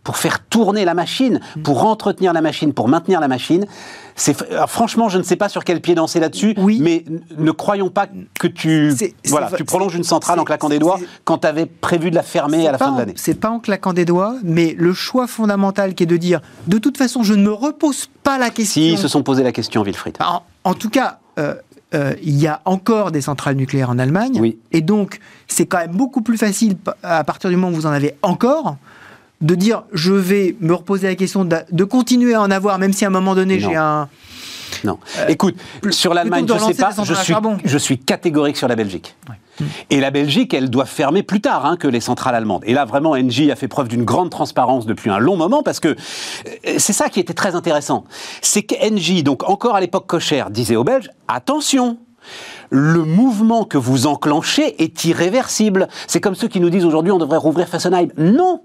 [0.07, 1.63] pour faire tourner la machine, Mm.
[1.63, 3.67] pour entretenir la machine, pour maintenir la machine.
[4.53, 6.79] Alors, franchement, je ne sais pas sur quel pied danser là-dessus, Oui.
[6.81, 7.05] mais
[7.37, 8.07] ne croyons pas
[8.39, 8.95] que tu
[9.27, 12.23] voilà, tu prolonges une centrale en claquant des doigts quand tu avais prévu de la
[12.23, 13.15] fermer à la fin de l'année.
[13.17, 16.79] C'est pas en claquant des doigts, mais le choix fondamental qui est de dire de
[16.79, 18.81] toute façon, je ne me repose pas la question.
[18.83, 20.17] Si, ils se sont posé la question, Wilfried.
[20.21, 21.55] En, en tout cas, euh,
[21.95, 24.39] euh, il y a encore des centrales nucléaires en Allemagne.
[24.41, 24.57] Oui.
[24.71, 27.91] Et donc, c'est quand même beaucoup plus facile, à partir du moment où vous en
[27.93, 28.77] avez encore,
[29.41, 32.93] de dire je vais me reposer la question de, de continuer à en avoir, même
[32.93, 34.09] si à un moment donné, j'ai un.
[34.85, 34.99] Non.
[35.29, 35.57] Écoute,
[35.91, 39.17] sur l'Allemagne, je de sais pas, je suis, je suis catégorique sur la Belgique.
[39.91, 42.63] Et la Belgique, elle doit fermer plus tard hein, que les centrales allemandes.
[42.67, 45.81] Et là, vraiment, Engie a fait preuve d'une grande transparence depuis un long moment parce
[45.81, 45.95] que euh,
[46.79, 48.05] c'est ça qui était très intéressant.
[48.43, 51.99] C'est que Engie, donc encore à l'époque cochère, disait aux Belges attention.
[52.71, 55.87] Le mouvement que vous enclenchez est irréversible.
[56.09, 58.09] C'est comme ceux qui nous disent aujourd'hui on devrait rouvrir Fessenheim.
[58.19, 58.63] Non,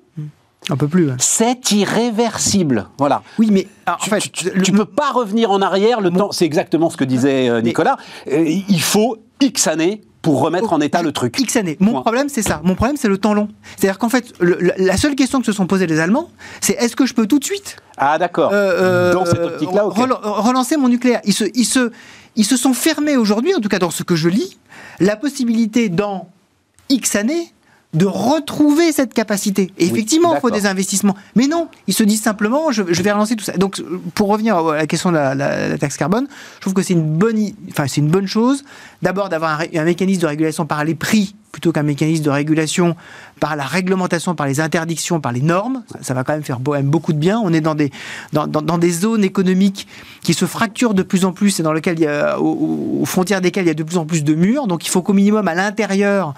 [0.70, 1.08] Un peu plus.
[1.08, 1.16] ouais.
[1.20, 2.88] c'est irréversible.
[3.00, 3.24] Voilà.
[3.40, 6.02] Oui, mais alors, en Tu, fait, tu- tu- le- tu peux pas revenir en arrière.
[6.02, 7.98] Le temps, c'est exactement ce que disait euh, Nicolas.
[8.32, 11.40] Euh, il faut X années pour remettre en état le truc.
[11.40, 11.78] X années.
[11.80, 12.02] Mon Point.
[12.02, 12.62] problème, c'est ça.
[12.64, 13.48] Mon problème, c'est le temps long.
[13.76, 16.30] C'est-à-dire qu'en fait, le- le- la seule question que se sont posées les Allemands,
[16.62, 18.52] c'est est-ce que je peux tout de suite Ah d'accord.
[18.54, 21.22] euh, Dans cette optique-là, relancer mon nucléaire?
[21.26, 21.92] Ils se, ils, se,
[22.36, 24.60] ils se sont fermés aujourd'hui, en tout cas dans ce que je lis,
[25.00, 26.30] la possibilité dans
[26.90, 27.52] X années
[27.94, 29.64] de retrouver cette capacité.
[29.78, 31.16] Et Oui, effectivement, il faut des investissements.
[31.36, 33.52] Mais non, ils se disent simplement, je, je vais relancer tout ça.
[33.58, 33.82] Donc,
[34.16, 36.94] pour revenir à la question de la, la- la taxe carbone, je trouve que c'est
[36.94, 37.38] une bonne,
[37.70, 38.64] enfin, c'est une bonne chose.
[39.02, 42.96] D'abord, d'avoir un mécanisme de régulation par les prix plutôt qu'un mécanisme de régulation
[43.40, 45.84] par la réglementation, par les interdictions, par les normes.
[45.92, 47.40] Ça, ça va quand même faire beaucoup de bien.
[47.44, 47.92] On est dans des,
[48.34, 49.88] dans, dans- dans des zones économiques
[50.22, 53.06] qui se fracturent de plus en plus et dans lesquelles il y a, aux, aux
[53.06, 54.68] frontières desquelles il y a de plus en plus de murs.
[54.68, 56.34] Donc il faut qu'au minimum à l'intérieur,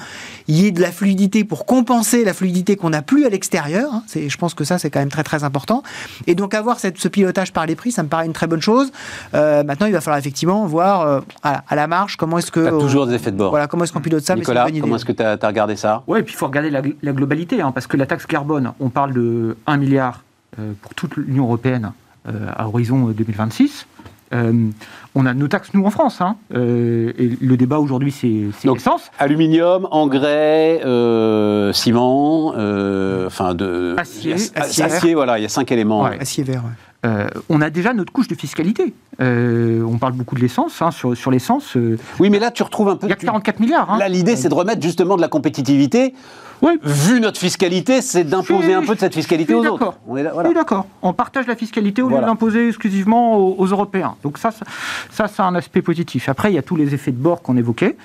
[0.47, 3.89] il y ait de la fluidité pour compenser la fluidité qu'on n'a plus à l'extérieur.
[3.93, 4.03] hein.
[4.07, 5.83] C'est- Je pense que ça, c'est quand même très très important.
[6.27, 8.61] Et donc avoir cette, ce pilotage par les prix, ça me paraît une très bonne
[8.61, 8.91] chose.
[9.33, 12.69] Euh, maintenant, il va falloir effectivement voir euh, à, à la marge comment est-ce que...
[12.79, 13.49] Toujours des effets de bord.
[13.51, 14.63] Voilà, comment est-ce qu'on pilote ça Nicolas,
[15.03, 16.03] est-ce que tu as, regardé ça?
[16.07, 18.71] Ouais, et puis il faut regarder la, la globalité, hein, parce que la taxe carbone,
[18.79, 20.23] on parle de 1 milliard
[20.59, 21.91] euh, pour toute l'Union européenne
[22.27, 23.85] euh, à horizon euh, 2026.
[24.33, 24.69] Euh,
[25.13, 26.19] on a nos taxes, nous, en France.
[26.21, 29.11] hein, euh, et le débat aujourd'hui, c'est l'essence.
[29.19, 34.83] Aluminium, engrais, euh, ciment, euh, enfin de Acier, acier.
[34.85, 36.03] acier, voilà, il y a cinq éléments.
[36.03, 36.17] Ouais.
[36.19, 36.71] Acier vert, ouais.
[37.05, 38.93] Euh, on a déjà notre couche de fiscalité.
[39.21, 40.81] Euh, on parle beaucoup de l'essence.
[40.81, 43.07] hein, sur sur l'essence, euh, Oui, mais là tu retrouves un peu.
[43.07, 43.91] il y a tu- 44 milliards.
[43.91, 43.97] hein.
[43.97, 46.13] Là, l'idée, c'est de remettre justement de la compétitivité.
[46.61, 46.79] Ouais.
[46.81, 49.95] Vu notre fiscalité, c'est d'imposer un peu de cette fiscalité aux autres.
[50.07, 50.47] On est là, voilà.
[50.47, 50.85] Oui, d'accord.
[51.01, 54.15] On partage la fiscalité au lieu de l'imposer exclusivement aux, aux Européens.
[54.23, 54.63] Donc ça, ça,
[55.11, 56.29] ça, c'est un aspect positif.
[56.29, 57.97] Après, il y a tous les effets de bord qu'on évoquait.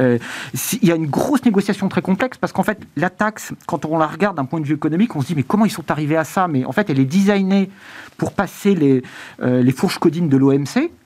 [0.00, 0.18] Euh,
[0.54, 3.84] si- il y a une grosse négociation très complexe parce qu'en fait, la taxe, quand
[3.84, 5.90] on la regarde d'un point de vue économique, on se dit mais comment ils sont
[5.90, 6.48] arrivés à ça?
[6.48, 7.68] Mais en fait, elle est designée
[8.16, 9.02] pour passer les,
[9.42, 10.55] les fourches codines de l'OMC,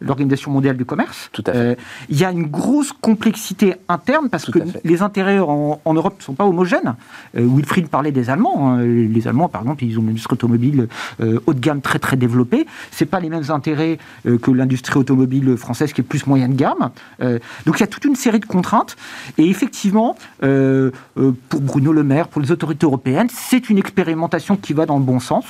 [0.00, 1.28] l'Organisation mondiale du commerce.
[1.32, 1.58] Tout à fait.
[1.58, 1.74] Euh,
[2.08, 6.16] il y a une grosse complexité interne parce Tout que les intérêts en, en Europe
[6.18, 6.94] ne sont pas homogènes.
[7.36, 8.70] Euh, Wilfried parlait des Allemands.
[8.70, 8.82] hein.
[8.82, 10.88] Les Allemands, par exemple, ils ont une industrie automobile
[11.20, 12.66] euh, haut de gamme très très développée.
[12.90, 16.90] C'est pas les mêmes intérêts que l'industrie automobile française qui est plus moyenne gamme.
[17.20, 18.96] Donc il y a toute une série de contraintes.
[19.38, 24.86] Et effectivement, pour Bruno Le Maire, pour les autorités européennes, c'est une expérimentation qui va
[24.86, 25.44] dans le bon sens.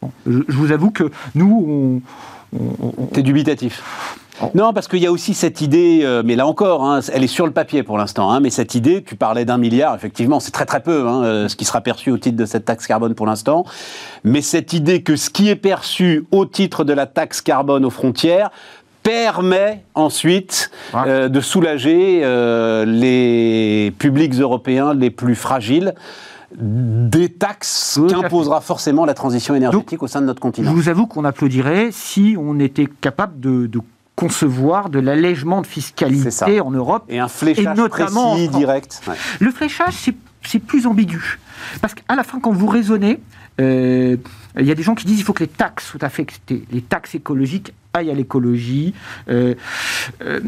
[0.00, 2.02] Bon, je, vous avoue que nous, on-
[3.12, 3.82] T'es dubitatif.
[4.54, 7.26] Non, parce qu'il y a aussi cette idée, euh, mais là encore, hein, elle est
[7.26, 10.52] sur le papier pour l'instant, hein, mais cette idée, tu parlais d'un milliard, effectivement, c'est
[10.52, 13.14] très très peu hein, euh, ce qui sera perçu au titre de cette taxe carbone
[13.16, 13.64] pour l'instant,
[14.22, 17.90] mais cette idée que ce qui est perçu au titre de la taxe carbone aux
[17.90, 18.50] frontières
[19.02, 21.00] permet ensuite Ouais.
[21.06, 22.20] euh, de soulager
[22.86, 25.94] les publics européens les plus fragiles
[26.56, 30.72] des taxes qu'imposera forcément la transition énergétique au sein de notre Je continent.
[30.72, 33.80] vous avoue qu'on applaudirait si on était capable de, de
[34.16, 37.04] concevoir de l'allègement de fiscalité en Europe.
[37.08, 39.00] Et un fléchage Et notamment en précis, direct.
[39.06, 39.14] Ouais.
[39.40, 41.38] Le fléchage, c'est- c'est plus ambigu.
[41.80, 43.20] Parce qu'à la fin, quand vous raisonnez,
[43.60, 44.16] euh,
[44.58, 46.64] il y a des gens qui disent qu'il faut que les taxes soient affectées.
[46.70, 48.94] Les taxes écologiques aillent à l'écologie.
[49.28, 49.54] Euh,
[50.22, 50.40] euh,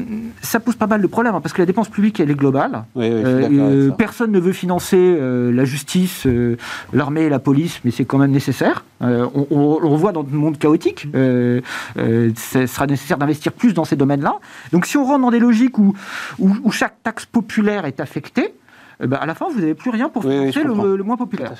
[0.42, 2.84] ça pose pas mal de problèmes, hein, parce que la dépense publique, elle est globale.
[2.94, 6.56] Oui, oui, Euh, euh, personne ne veut financer euh, la justice, euh,
[6.92, 8.84] l'armée et la police, mais c'est quand même nécessaire.
[9.02, 11.06] Euh, on, le voit dans le monde chaotique.
[11.14, 11.60] Euh,
[11.98, 14.38] euh, ce sera nécessaire d'investir plus dans ces domaines-là.
[14.72, 15.94] Donc si on rentre dans des logiques où,
[16.38, 18.54] où, où chaque taxe populaire est affectée,
[19.00, 21.02] ben, à la fin, vous n'avez plus rien pour Oui, oui, je financer le, le
[21.02, 21.54] moins populaire.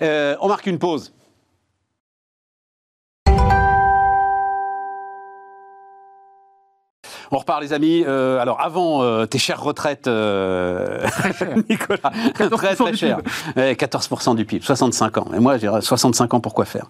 [0.00, 1.12] Euh, on marque une pause.
[7.32, 8.02] On repart, les amis.
[8.06, 11.06] Euh, alors, avant euh, tes chères retraites, euh,
[11.70, 13.18] Nicolas, très très cher.
[13.56, 15.26] 14% du PIB, 65 ans.
[15.34, 16.86] Et moi, j'ai 65 ans, pourquoi faire?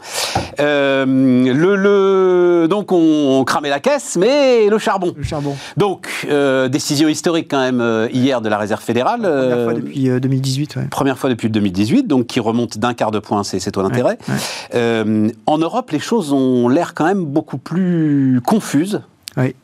[0.58, 5.12] Le, le, Donc, on, cramait la caisse, mais le charbon.
[5.14, 5.56] Le charbon.
[5.76, 6.08] Donc,
[6.70, 9.20] décision historique quand même hier de la Réserve fédérale.
[9.20, 10.82] Première fois depuis 2018, ouais.
[10.90, 14.16] Première fois depuis 2018, donc qui remonte d'un quart de point ses, taux d'intérêt.
[14.72, 19.02] en Europe, les choses ont l'air quand même beaucoup plus confuses.
[19.36, 19.54] Oui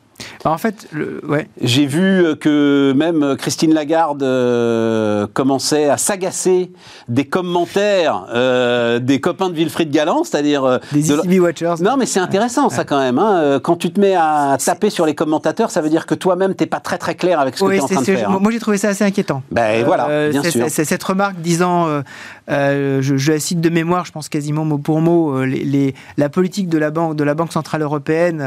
[0.45, 1.47] en fait, le, ouais.
[1.61, 6.71] J'ai vu euh, que même Christine Lagarde euh, commençait à s'agacer
[7.07, 10.79] des commentaires euh, des copains de Wilfried Galland, c'est-à-dire...
[10.91, 11.75] des ECB Watchers.
[11.81, 13.19] Non, mais c'est intéressant ça quand même.
[13.19, 13.59] Hein.
[13.63, 16.65] Quand tu te mets à taper sur les commentateurs, ça veut dire que toi-même, t'es
[16.65, 18.29] pas très très clair avec ce que tu es en train de faire.
[18.29, 18.39] Hein.
[18.41, 19.43] Moi, j'ai trouvé ça assez inquiétant.
[19.51, 20.65] Ben voilà, bien sûr.
[20.69, 22.01] Cette remarque disant,
[22.47, 26.77] je, la cite de mémoire, je pense quasiment mot pour mot, les, la politique de
[26.77, 28.41] la Banque, de la banque Centrale Européenne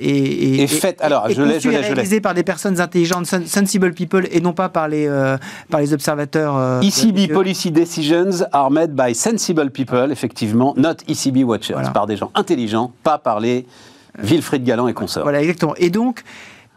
[0.00, 4.26] est, est faite alors, je l'ai, je l'ai, réalisé par des personnes intelligentes, sensible people,
[4.30, 5.36] et non pas par les, euh,
[5.70, 6.56] par les observateurs.
[6.56, 12.16] Euh, ECB policy decisions are made by sensible people, effectivement, not ECB watchers, par des
[12.16, 13.66] gens intelligents, pas par les
[14.18, 15.24] Wilfried Galland et consorts.
[15.24, 15.74] Voilà, exactement.
[15.76, 16.22] Et donc,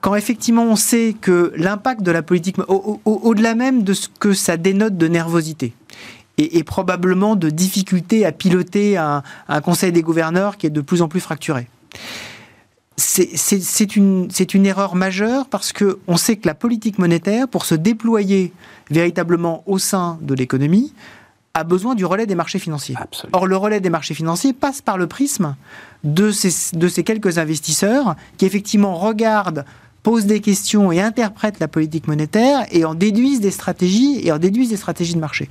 [0.01, 4.57] quand effectivement on sait que l'impact de la politique, au-delà même de ce que ça
[4.57, 5.73] dénote de nervosité,
[6.39, 11.01] et, probablement de difficulté à piloter un, un conseil des gouverneurs qui est de plus
[11.01, 11.67] en plus fracturé
[12.99, 18.53] c'est une, une, erreur majeure parce qu'on sait que la politique monétaire, pour se déployer
[18.89, 20.93] véritablement au sein de l'économie,
[21.53, 22.95] a besoin du relais des marchés financiers.
[23.31, 25.55] Or, le relais des marchés financiers passe par le prisme
[26.03, 29.65] de ces, de ces quelques investisseurs qui effectivement regardent
[30.09, 34.39] posent des questions et interprètent la politique monétaire et en déduisent des stratégies et en
[34.39, 35.49] déduisent des stratégies de marché.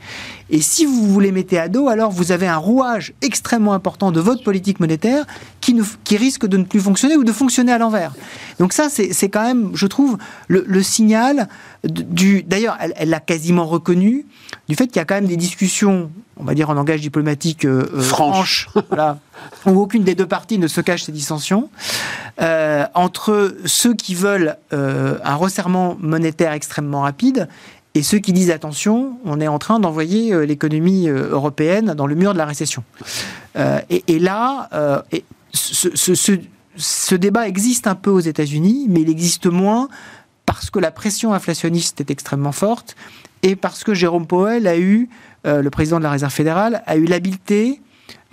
[0.50, 4.10] Et si vous vous les mettez à dos, alors vous avez un rouage extrêmement important
[4.10, 5.26] de votre politique monétaire
[5.60, 8.16] qui, qui risque de ne plus fonctionner ou de fonctionner à l'envers.
[8.58, 10.18] Donc ça, c'est quand même, je trouve,
[10.48, 11.48] le, signal
[11.84, 12.42] du...
[12.42, 14.26] D'ailleurs, elle l'a quasiment reconnu,
[14.68, 17.64] du fait qu'il y a quand même des discussions, on va dire en langage diplomatique,
[17.64, 19.18] euh, euh franches, voilà,
[19.66, 21.70] où aucune des deux parties ne se cache ces dissensions,
[22.40, 27.48] euh, entre ceux qui veulent euh, un resserrement monétaire extrêmement rapide
[27.94, 32.32] et ceux qui disent attention, on est en train d'envoyer l'économie européenne dans le mur
[32.32, 32.84] de la récession.
[33.88, 36.14] Et, là, et ce,
[36.76, 39.88] ce, débat existe un peu aux États-Unis, mais il existe moins
[40.48, 42.96] parce que la pression inflationniste est extrêmement forte
[43.42, 45.10] et parce que Jérôme Powell a eu,
[45.46, 47.82] euh, le président de la Réserve fédérale, a eu l'habileté,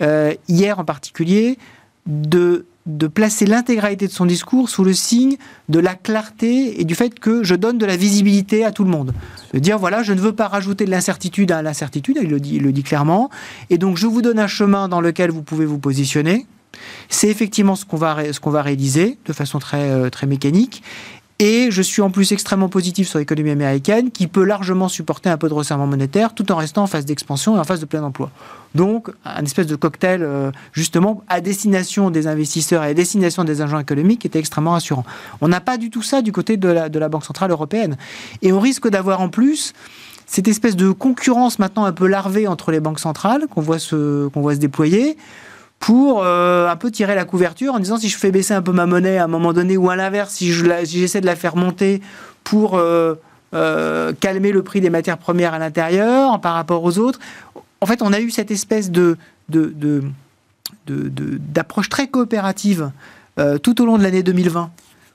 [0.00, 1.58] euh, hier en particulier,
[2.06, 5.36] de, de placer l'intégralité de son discours sous le signe
[5.68, 8.90] de la clarté et du fait que je donne de la visibilité à tout le
[8.90, 9.12] monde.
[9.52, 12.82] De dire, voilà, je ne veux pas rajouter de l'incertitude à l'incertitude, il le, dit,
[12.82, 13.28] clairement,
[13.68, 16.46] et donc je vous donne un chemin dans lequel vous pouvez vous positionner.
[17.08, 20.82] C'est effectivement ce qu'on va, va réaliser de façon très, euh, très mécanique.
[21.38, 25.36] Et je suis en plus extrêmement positif sur l'économie américaine qui peut largement supporter un
[25.36, 28.02] peu de resserrement monétaire tout en restant en phase d'expansion et en phase de plein
[28.02, 28.30] emploi.
[28.74, 33.60] Donc, un espèce de cocktail, euh, justement, à destination des investisseurs et à destination des
[33.60, 35.04] agents économiques qui était extrêmement rassurant.
[35.42, 37.98] On n'a pas du tout ça du côté de la, de la Banque Centrale Européenne.
[38.40, 39.74] Et on risque d'avoir en plus
[40.24, 44.40] cette espèce de concurrence maintenant un peu larvée entre les banques centrales qu'on voit, qu'on
[44.40, 45.16] voit se déployer
[45.80, 48.72] pour euh, un peu tirer la couverture en disant si je fais baisser un peu
[48.72, 52.00] ma monnaie à un moment donné ou à l'inverse, si j'essaie de la faire monter
[52.44, 53.14] pour euh,
[53.54, 57.18] euh, calmer le prix des matières premières à l'intérieur par rapport aux autres.
[57.80, 59.16] En fait, on a eu cette espèce de,
[60.88, 62.90] d'approche très coopérative
[63.62, 64.70] tout au long de l'année 2020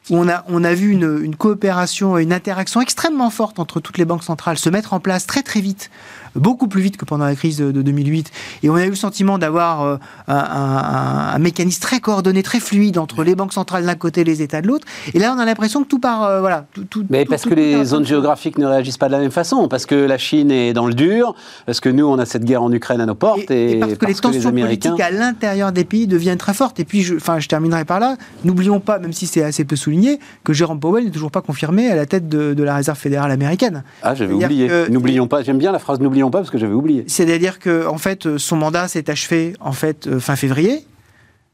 [0.09, 3.97] où on a, on a vu une, une coopération une interaction extrêmement forte entre toutes
[3.97, 5.89] les banques centrales se mettre en place très très vite
[6.35, 8.31] beaucoup plus vite que pendant la crise de, 2008.
[8.63, 13.23] Et on a eu le sentiment d'avoir euh, un, mécanisme très coordonné, très fluide entre
[13.23, 14.85] les banques centrales d'un côté et les États de l'autre.
[15.13, 16.65] Et là, on a l'impression que tout part, euh, voilà.
[16.89, 19.85] Tout, Mais parce que les zones géographiques ne réagissent pas de la même façon, parce
[19.85, 22.71] que la Chine est dans le dur, parce que nous, on a cette guerre en
[22.71, 26.37] Ukraine à nos portes, et, parce, que les tensions politiques à l'intérieur des pays deviennent
[26.37, 26.79] très fortes.
[26.79, 28.15] Et puis, je, enfin, je terminerai par là.
[28.43, 31.89] N'oublions pas, même si c'est assez peu souligné, que Jérôme Powell n'est toujours pas confirmé
[31.89, 33.83] à la tête de, de la Réserve fédérale américaine.
[34.03, 34.69] Ah, j'avais oublié.
[34.89, 35.41] N'oublions pas.
[35.43, 37.05] J'aime bien la phrase "n'oublions pas" parce que j'avais oublié.
[37.07, 40.85] C'est-à-dire que en fait, son mandat s'est achevé en fait euh, fin février.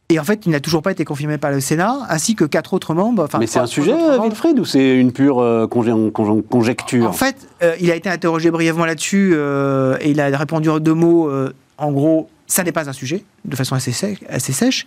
[0.09, 2.73] Et en fait, il n'a toujours pas été confirmé par le Sénat, ainsi que quatre
[2.73, 3.27] autres membres.
[3.39, 7.91] Mais c'est un sujet, Wilfried, ou c'est une pure euh, conjecture En fait, euh, il
[7.91, 11.29] a été interrogé brièvement là-dessus et il a répondu en deux mots.
[11.77, 14.85] en gros, ça n'est pas un sujet, de façon assez, assez sèche.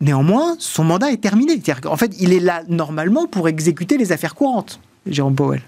[0.00, 1.52] Néanmoins, son mandat est terminé.
[1.52, 5.62] C'est-à-dire qu'en fait, il est là normalement pour exécuter les affaires courantes, Jérôme Powell.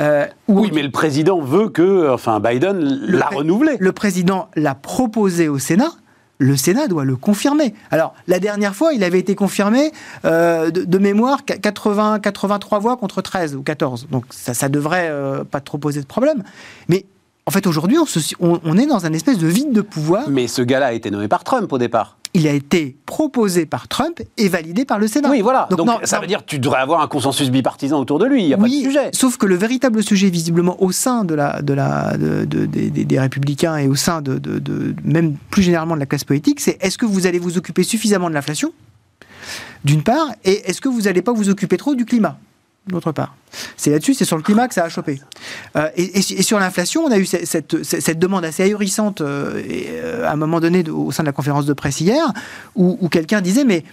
[0.00, 3.76] Euh, oui, mais le président veut que, enfin, Biden l'a renouvelé.
[3.78, 5.92] Le président l'a proposé au Sénat.
[6.38, 7.74] le Sénat doit le confirmer.
[7.90, 9.92] Alors, la dernière fois, il avait été confirmé
[10.24, 14.08] euh, de, mémoire 80, 83 voix contre 13 ou 14.
[14.10, 16.42] Donc, ça, ça devrait euh, pas trop poser de problème.
[16.88, 17.06] Mais
[17.46, 17.98] en fait, aujourd'hui,
[18.40, 20.28] on, on, est dans un espèce de vide de pouvoir.
[20.28, 23.88] Mais ce gars-là a été nommé par Trump au départ il a été proposé par
[23.88, 25.30] Trump et validé par le Sénat.
[25.30, 25.68] Oui, voilà.
[25.70, 28.42] Donc, ça veut dire que tu devrais avoir un consensus bipartisan autour de lui.
[28.42, 29.10] Il n'y a pas de sujet.
[29.12, 33.86] Sauf que le véritable sujet, visiblement, au sein de la, de la, des, républicains et
[33.86, 34.40] au sein de,
[35.04, 38.30] même plus généralement de la classe politique, c'est est-ce que vous allez vous occuper suffisamment
[38.30, 38.72] de l'inflation,
[39.84, 42.38] d'une part, et est-ce que vous n'allez pas vous occuper trop du climat?
[42.86, 43.34] D'autre part.
[43.76, 45.20] C'est là-dessus, c'est sur le climat que ça a chopé.
[45.76, 50.36] Euh, et, sur l'inflation, on a eu cette, demande assez ahurissante euh, euh, à un
[50.36, 52.32] moment donné au sein de la conférence de presse hier,
[52.74, 53.84] où, quelqu'un disait, mais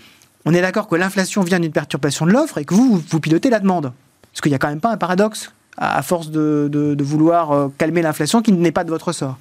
[0.45, 3.49] on est d'accord que l'inflation vient d'une perturbation de l'offre et que vous, vous pilotez
[3.49, 3.91] la demande.
[4.31, 8.41] Parce qu'il n'y a quand même pas un paradoxe à, force de, vouloir calmer l'inflation
[8.41, 9.37] qui n'est pas de votre sort.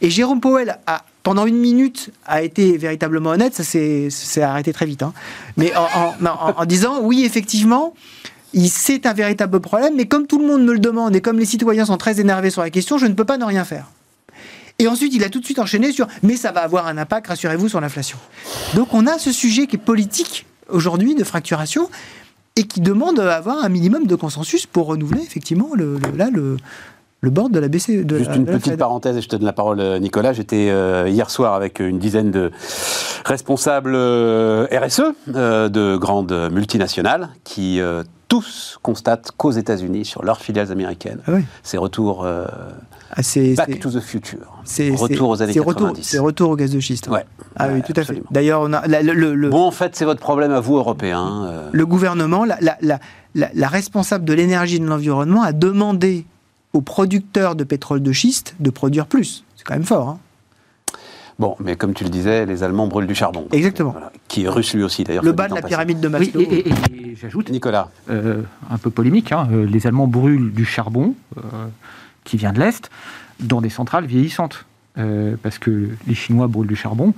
[0.00, 0.78] Et Jérôme Powell
[1.26, 5.12] pendant une minute, a été véritablement honnête, ça s'est arrêté très vite, hein.
[5.56, 7.94] mais en, disant oui, effectivement,
[8.54, 11.46] c'est un véritable problème, mais comme tout le monde me le demande et comme les
[11.46, 13.86] citoyens sont très énervés sur la question, je ne peux pas ne rien faire.
[14.78, 17.28] Et ensuite, il a tout de suite enchaîné sur mais ça va avoir un impact,
[17.28, 18.18] rassurez-vous, sur l'inflation.
[18.74, 21.88] Donc on a ce sujet qui est politique aujourd'hui de fracturation
[22.56, 26.56] et qui demande d'avoir un minimum de consensus pour renouveler effectivement le, là le,
[27.20, 28.04] le board de la BCE.
[28.04, 30.32] De Juste une petite parenthèse, et je te donne la parole, euh, Nicolas.
[30.32, 32.50] J'étais euh, hier soir avec une dizaine de
[33.24, 37.80] responsables euh, RSE de grandes multinationales qui
[38.28, 42.44] tous constatent qu'aux États-Unis, sur leurs filiales américaines, ah ces retours euh,
[43.12, 43.22] ah,
[43.56, 44.62] back to the future,
[44.96, 46.02] retour aux années 90.
[46.02, 47.08] C'est retour au gaz de schiste.
[47.08, 47.24] Ouais.
[47.56, 48.22] Ah oui, tout à fait.
[48.30, 51.44] D'ailleurs, on a le, bon, en fait, c'est votre problème à vous, Européens.
[51.46, 51.70] Euh.
[51.72, 52.58] Le gouvernement, la,
[53.34, 56.26] la responsable de l'énergie et de l'environnement a demandé
[56.72, 59.44] aux producteurs de pétrole de schiste de produire plus.
[59.56, 60.08] C'est quand même fort.
[60.08, 60.18] Hein.
[61.38, 63.46] Bon, mais comme tu le disais, les Allemands brûlent du charbon.
[63.52, 63.94] Exactement.
[64.28, 65.24] qui est russe lui aussi d'ailleurs.
[65.24, 66.40] Le bas de la pyramide de Maslow.
[66.40, 71.14] Oui, et, j'ajoute, Nicolas, euh, un peu polémique, hein, euh, les Allemands brûlent du charbon
[71.36, 71.40] euh,
[72.24, 72.90] qui vient de l'Est
[73.40, 74.64] dans des centrales vieillissantes.
[75.42, 77.12] parce que les Chinois brûlent du charbon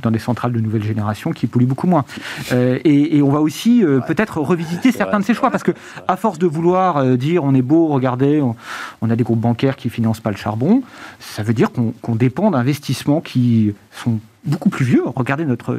[0.00, 2.04] dans des centrales de nouvelle génération qui polluent beaucoup moins.
[2.52, 5.72] Euh, et, on va aussi euh, peut-être revisiter certains de ces choix, parce que
[6.08, 9.76] à force de vouloir euh, dire on est beau, regardez, on, a des groupes bancaires
[9.76, 10.82] qui financent pas le charbon,
[11.20, 15.02] ça veut dire qu'on dépend d'investissements qui sont beaucoup plus vieux.
[15.06, 15.78] Regardez notre,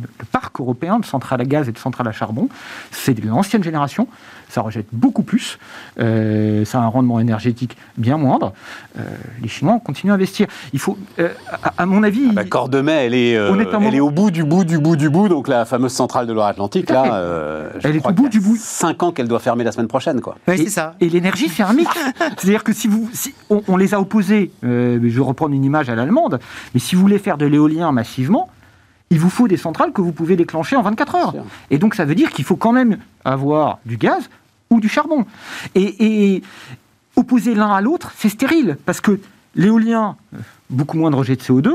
[0.00, 2.48] le parc européen de centrales à gaz et de centrales à charbon,
[2.90, 4.08] c'est de l'ancienne génération,
[4.48, 5.58] ça rejette beaucoup plus,
[5.98, 8.52] euh, ça a un rendement énergétique bien moindre.
[8.98, 9.02] Euh,
[9.42, 10.46] les Chinois continuent à investir.
[10.72, 11.28] Il faut, euh,
[11.76, 12.26] à, mon avis.
[12.30, 15.28] Ah bah, Cordemais, elle est, elle est au bout du bout du bout du bout,
[15.28, 18.56] donc la fameuse centrale de Loire-Atlantique, là, elle est au bout du bout.
[18.58, 20.36] 5 ans qu'elle doit fermer la semaine prochaine, quoi.
[20.46, 20.94] c'est ça.
[21.00, 21.90] Et l'énergie, mix.
[22.36, 25.94] C'est-à-dire que si vous, si on, les a opposés, je vais reprendre une image à
[25.94, 26.40] l'allemande,
[26.74, 28.48] mais si vous voulez faire de l'éolien massivement,
[29.10, 31.34] il vous faut des centrales que vous pouvez déclencher en 24 heures.
[31.70, 34.28] Et donc ça veut dire qu'il faut quand même avoir du gaz
[34.70, 35.24] ou du charbon.
[35.76, 36.42] Et,
[37.14, 39.20] opposer l'un à l'autre, c'est stérile, parce que
[39.54, 40.38] l'éolien, euh,
[40.70, 41.70] beaucoup moins de rejet de CO2,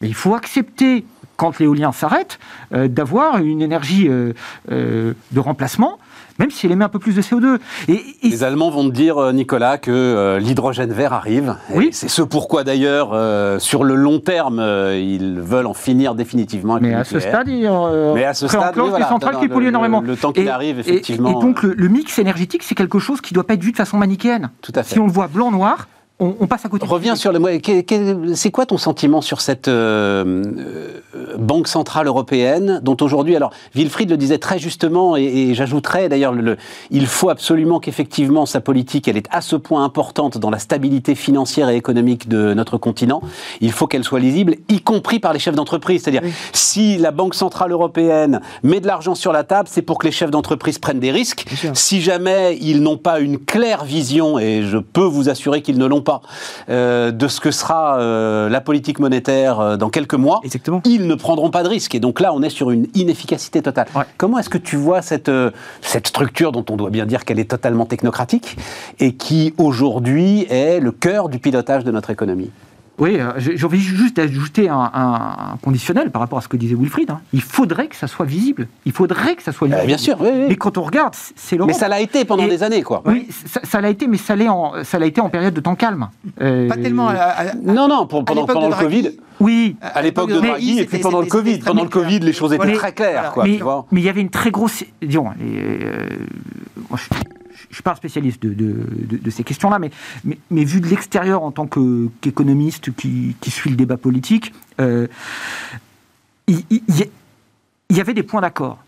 [0.00, 1.04] mais il faut accepter,
[1.36, 2.40] quand l'éolien s'arrête,
[2.74, 4.34] euh, d'avoir une énergie euh,
[4.68, 6.00] de remplacement
[6.38, 7.58] même si elle émet un peu plus de CO2.
[7.88, 11.56] Et, Les Allemands vont te dire, euh, Nicolas, que euh, l'hydrogène vert arrive.
[11.70, 11.90] Oui.
[11.92, 14.60] C'est ce pourquoi d'ailleurs, euh, sur le long terme,
[14.94, 17.70] ils veulent en finir définitivement avec Mais à ce stade, ils
[18.14, 20.00] Mais à ce stade, oui, voilà, centrales qui polluent énormément.
[20.00, 21.30] Le, temps qu'il arrive, effectivement.
[21.30, 23.76] Et, donc le, mix énergétique, c'est quelque chose qui ne doit pas être vu de
[23.76, 24.50] façon manichéenne.
[24.62, 24.94] Tout à fait.
[24.94, 25.86] Si on le voit blanc-noir,
[26.18, 26.86] on, passe à côté.
[26.86, 28.34] Reviens sur le.
[28.34, 30.42] C'est quoi ton sentiment sur cette euh,
[31.14, 36.34] euh, banque centrale européenne, dont aujourd'hui, alors Wilfried le disait très justement, et, j'ajouterais d'ailleurs,
[36.90, 41.14] il faut absolument qu'effectivement sa politique, elle est à ce point importante dans la stabilité
[41.14, 43.20] financière et économique de notre continent.
[43.60, 46.02] Il faut qu'elle soit lisible, y compris par les chefs d'entreprise.
[46.02, 50.06] C'est-à-dire, si la banque centrale européenne met de l'argent sur la table, c'est pour que
[50.06, 51.44] les chefs d'entreprise prennent des risques.
[51.74, 55.84] Si jamais ils n'ont pas une claire vision, et je peux vous assurer qu'ils ne
[55.84, 56.22] l'ont pas
[56.70, 60.40] euh, de ce que sera euh, la politique monétaire euh, dans quelques mois,
[60.84, 61.94] ils ne prendront pas de risques.
[61.94, 63.88] Et donc là, on est sur une inefficacité totale.
[64.16, 65.30] Comment est-ce que tu vois cette,
[65.82, 68.56] cette structure dont on doit bien dire qu'elle est totalement technocratique
[69.00, 72.50] et qui aujourd'hui est le cœur du pilotage de notre économie?
[72.98, 77.10] Oui, euh, j'ai envie juste d'ajouter un, conditionnel par rapport à ce que disait Wilfried.
[77.10, 77.20] Hein.
[77.32, 78.68] Il faudrait que ça soit visible.
[78.86, 79.86] Il faudrait que ça soit visible.
[79.86, 81.72] bien sûr, oui, Mais quand on regarde, c'est l'Europe.
[81.72, 83.02] Mais ça l'a été pendant des années, quoi.
[83.04, 83.28] Oui,
[83.62, 86.08] ça l'a été, mais ça l'a en, été en période de temps calme.
[86.40, 87.10] Euh, Pas tellement.
[87.62, 89.10] non, non, pendant, pendant le Covid.
[89.40, 89.76] Oui.
[89.82, 91.58] À l'époque de Draghi, et puis pendant le Covid.
[91.58, 93.44] Pendant le Covid, les choses étaient très claires, quoi.
[93.92, 94.84] Mais, il y avait une très grosse.
[95.02, 96.08] Disons, euh,
[96.88, 97.35] moi, je
[97.68, 99.90] je ne suis pas un spécialiste de, ces questions-là, mais,
[100.50, 105.06] mais, vu de l'extérieur en tant qu'économiste qui, suit le débat politique, euh,
[106.46, 106.82] il, il-
[107.90, 108.78] il y- avait des points d'accord.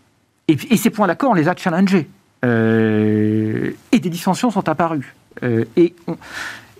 [0.47, 2.07] Et, ces points d'accord, on les a challengés.
[2.45, 5.13] Euh, et des dissensions sont apparues.
[5.43, 5.93] Euh, et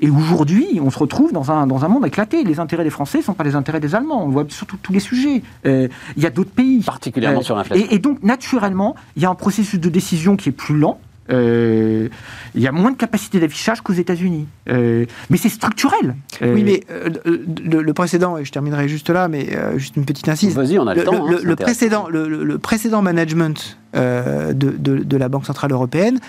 [0.10, 2.43] aujourd'hui, on se retrouve dans un, dans un monde éclaté.
[2.45, 4.24] Les intérêts des Français ne sont pas les intérêts des Allemands.
[4.24, 5.43] On le voit sur tout- tous les sujets.
[5.66, 6.82] Euh, Il y a d'autres pays.
[6.82, 7.86] Particulièrement sur l'inflation.
[7.89, 11.00] Et, et donc, naturellement, il y a un processus de décision qui est plus lent.
[11.32, 12.07] Euh,
[12.55, 14.47] Il y a moins de capacité d'affichage qu'aux États-Unis.
[14.69, 16.15] Euh, mais c'est structurel.
[16.41, 19.95] Euh, Oui, mais euh, le, le précédent, et je terminerai juste là, mais euh, juste
[19.95, 20.55] une petite incise.
[20.55, 21.25] Vas-y, on a le, Le, temps.
[21.27, 26.19] le- hein, le- précédent, le, précédent management euh, de, de- de la Banque Centrale Européenne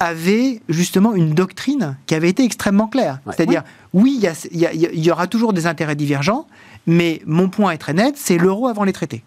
[0.00, 3.20] avait justement une doctrine qui avait été extrêmement claire.
[3.24, 3.32] Ouais.
[3.36, 3.62] C'est-à-dire,
[3.92, 6.48] oui, y, y il y aura toujours des intérêts divergents,
[6.88, 9.22] mais mon point est très net, c'est l'euro avant les traités.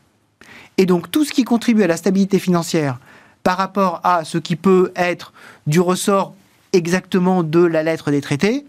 [0.77, 2.99] Et donc, tout ce qui contribue à la stabilité financière
[3.45, 5.31] par rapport à ce qui peut être
[5.67, 6.33] du ressort
[6.73, 8.65] exactement de la lettre des traités,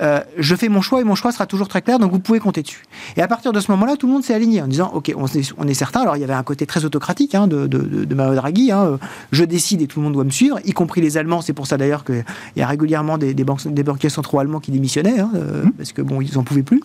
[0.00, 2.40] euh, je fais mon choix et mon choix sera toujours très clair, donc vous pouvez
[2.40, 2.82] compter dessus.
[3.16, 5.26] Et à partir de ce moment-là, tout le monde s'est aligné en disant, ok, on
[5.26, 6.00] est, on est certain.
[6.00, 8.72] Alors il y avait un côté très autocratique hein, de, de, de, Mario Draghi.
[8.72, 8.96] hein, euh,
[9.30, 11.40] je décide et tout le monde doit me suivre, y compris les Allemands.
[11.40, 12.24] C'est pour ça d'ailleurs qu'il
[12.56, 15.92] y a régulièrement des, des, banques, des banquiers centraux allemands qui démissionnaient, hein, euh, parce
[15.92, 16.82] que bon, ils en pouvaient plus.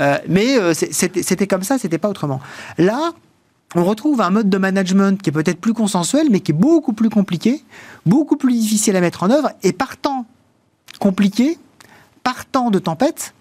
[0.00, 2.40] Euh, mais euh, c'était comme ça, c'était pas autrement.
[2.76, 3.12] Là,
[3.74, 6.92] on retrouve un mode de management qui est peut-être plus consensuel, mais qui est beaucoup
[6.92, 7.62] plus compliqué,
[8.06, 10.26] beaucoup plus difficile à mettre en œuvre, et partant
[10.98, 11.58] compliqué,
[12.22, 13.34] partant de tempête,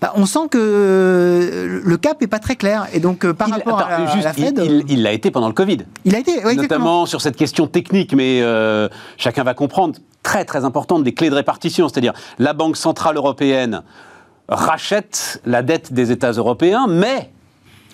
[0.00, 2.86] bah, on sent que euh, le cap est pas très clair.
[2.94, 5.12] Et donc, euh, par Il- rapport à, attends, la- à juste, la Fed, il- l'a
[5.12, 5.78] été pendant le Covid.
[6.06, 6.62] il a été, ouais, exactement.
[6.62, 11.28] notamment sur cette question technique, mais euh, chacun va comprendre, très très importante, des clés
[11.30, 11.88] de répartition.
[11.88, 13.82] C'est-à-dire, la Banque Centrale Européenne
[14.48, 17.30] rachète la dette des États européens, mais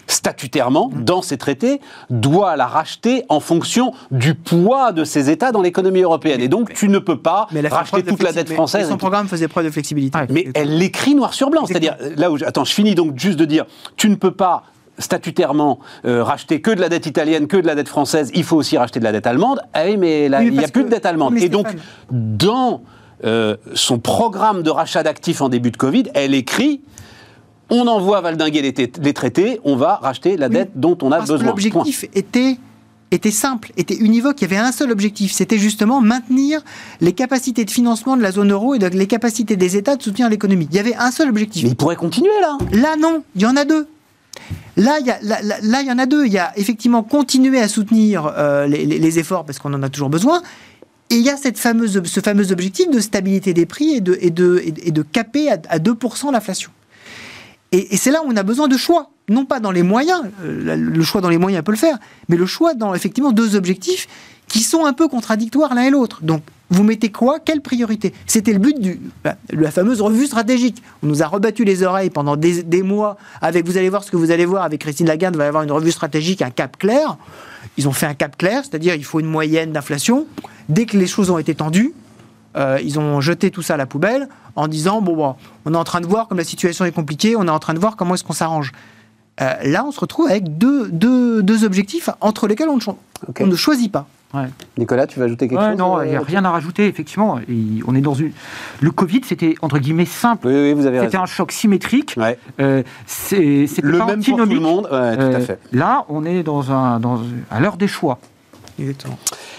[0.07, 1.81] statutairement, dans ses traités,
[2.11, 6.41] doit la racheter en fonction du poids de ces États dans l'économie européenne.
[6.41, 8.85] Et donc, tu ne peux pas Mais racheter de toute la dette française.
[8.87, 10.19] mais son programme faisait preuve de flexibilité.
[10.31, 11.67] Mais elle l'écrit noir sur blanc.
[11.67, 12.37] C'est-à-dire, là où.
[12.39, 13.65] je- attends, je finis donc juste de dire
[13.97, 14.63] tu ne peux pas
[14.99, 18.57] statutairement euh, racheter que de la dette italienne, que de la dette française, il faut
[18.57, 19.61] aussi racheter de la dette allemande.
[19.77, 21.37] Oui, mais là, Oui, mais il n'y a plus de dette allemande.
[21.37, 21.67] Et donc,
[22.11, 22.81] dans
[23.25, 26.81] euh, son programme de rachat d'actifs en début de Covid, elle écrit
[27.71, 31.19] on envoie valdinguer les, les traités, on va racheter la Oui, dette dont on a
[31.19, 31.47] Parce besoin.
[31.49, 32.57] l'objectif était,
[33.11, 34.41] était simple, était univoque.
[34.41, 36.63] Il y avait un seul objectif, c'était justement maintenir
[37.01, 40.29] les capacités de financement de la zone euro et les capacités des États de soutenir
[40.29, 40.69] l'économie.
[40.71, 41.65] Il y avait un seul objectif.
[41.65, 42.57] Mais il pourrait continuer là.
[42.73, 43.89] Là, non, il y en a deux.
[44.77, 46.27] Là, il y, a- là, là- là, il y en a deux.
[46.27, 49.83] Il y a effectivement continuer à soutenir euh, les, les- les efforts parce qu'on en
[49.83, 50.43] a toujours besoin.
[51.09, 54.19] Et il y a cette fameuse, ce fameux objectif de stabilité des prix et de,
[54.21, 56.71] et de, et de- et de caper à, à 2% l'inflation.
[57.73, 59.11] Et, c'est là où on a besoin de choix.
[59.29, 61.99] Non pas dans les moyens, euh, le choix dans les moyens peut le faire,
[62.29, 64.07] mais le choix dans effectivement deux objectifs
[64.47, 66.21] qui sont un peu contradictoires l'un et l'autre.
[66.23, 67.39] Donc, vous mettez quoi?
[67.39, 68.13] Quelle priorité?
[68.27, 68.99] C'était le but de
[69.51, 70.83] la fameuse revue stratégique.
[71.03, 74.17] On nous a rebattu les oreilles pendant des, mois avec, vous allez voir ce que
[74.17, 77.17] vous allez voir avec Christine Lagarde, va y avoir une revue stratégique, un cap clair.
[77.77, 80.27] Ils ont fait un cap clair, c'est-à-dire il faut une moyenne d'inflation.
[80.69, 81.93] Dès que les choses ont été tendues,
[82.57, 85.35] euh, ils ont jeté tout ça à la poubelle en disant bon, bon,
[85.65, 87.75] on est en train de voir comme la situation est compliquée, on est en train
[87.75, 88.73] de voir comment est-ce qu'on s'arrange.
[89.43, 92.99] Euh, là, on se retrouve avec deux, deux, deux objectifs entre lesquels on ne, cho-
[93.29, 93.41] Ok.
[93.43, 94.07] on ne choisit pas.
[94.33, 94.47] ouais.
[94.79, 95.79] Nicolas, tu veux ajouter quelque Ouais, chose?
[95.79, 97.39] non, il n'y a rien à rajouter, effectivement.
[97.41, 98.33] Et on est dans une.
[98.81, 100.47] Le Covid, c'était entre guillemets simple.
[100.49, 102.15] Oui, oui, vous avez C'était un choc symétrique.
[102.17, 102.39] Ouais.
[102.61, 104.85] Euh, c'est- c'était Le pas même pour tout le monde.
[104.91, 105.59] Ouais, tout à Euh, fait.
[105.73, 108.19] Là, on est dans un, dans, à l'heure des choix.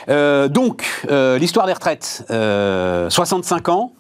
[0.10, 2.26] Euh, donc, euh, l'histoire des retraites.
[2.30, 3.94] Euh, 65 ans.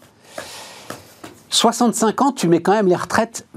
[1.49, 3.47] 65 ans, tu mets quand même les retraites,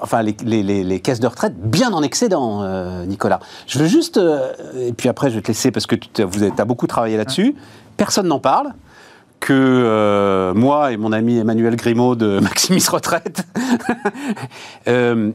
[0.00, 3.40] enfin les, caisses de retraite bien en excédent, euh, Nicolas.
[3.66, 6.64] Je veux juste, euh, et puis après je vais te laisser parce que tu as
[6.64, 7.54] beaucoup travaillé là-dessus.
[7.96, 8.72] Personne n'en parle.
[9.40, 13.46] Que euh, moi et mon ami Emmanuel Grimaud de Maximis Retraite,
[14.88, 15.30] euh,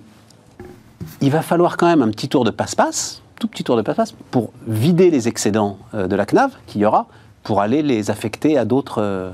[1.21, 4.13] il va falloir quand même un petit tour de passe-passe, tout petit tour de passe-passe,
[4.31, 7.07] pour vider les excédents euh, de la CNAV qu'il y aura,
[7.43, 9.31] pour aller les affecter à d'autres euh,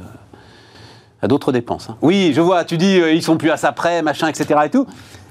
[1.22, 1.90] à d'autres dépenses.
[1.92, 1.98] hein.
[2.02, 4.62] Oui, je vois, tu dis euh, ils sont plus à ça près, machin, etc.
[4.66, 4.88] et tout.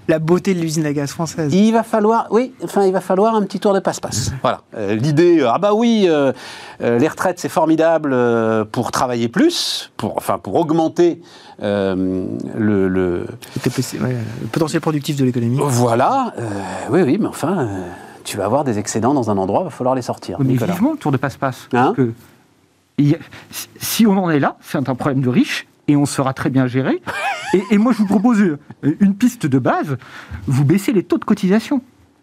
[0.06, 1.52] La beauté de l'usine à gaz française.
[1.52, 4.30] Il va falloir, oui, enfin, il va falloir un petit tour de passe-passe.
[4.42, 4.60] Voilà.
[4.76, 6.32] Euh, L'idée, euh, ah bah oui, euh,
[6.82, 11.20] euh, les retraites c'est formidable euh, pour travailler plus, pour, enfin, pour augmenter
[11.62, 12.24] euh,
[12.56, 13.26] le, le-
[14.52, 15.58] potentiel productif de l'économie.
[15.60, 16.32] Voilà.
[16.38, 16.48] euh,
[16.90, 17.66] oui, oui, mais enfin, euh,
[18.28, 20.38] tu vas avoir des excédents dans un endroit, il va falloir les sortir.
[20.40, 20.72] Mais Nicolas.
[20.74, 21.68] vivement le tour de passe-passe.
[21.72, 22.12] Hein Parce que
[23.80, 26.66] si- on en est là, c'est un problème de riches et on sera très bien
[26.66, 27.00] géré.
[27.54, 28.58] et, et moi, je vous propose une,
[29.00, 29.96] une piste de base
[30.46, 31.80] vous baissez les taux de cotisation.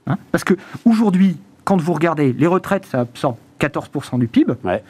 [0.08, 0.54] Hein Parce que
[0.86, 4.54] aujourd'hui, quand vous regardez les retraites, ça absorbe 14% du PIB.
[4.64, 4.84] Ouais.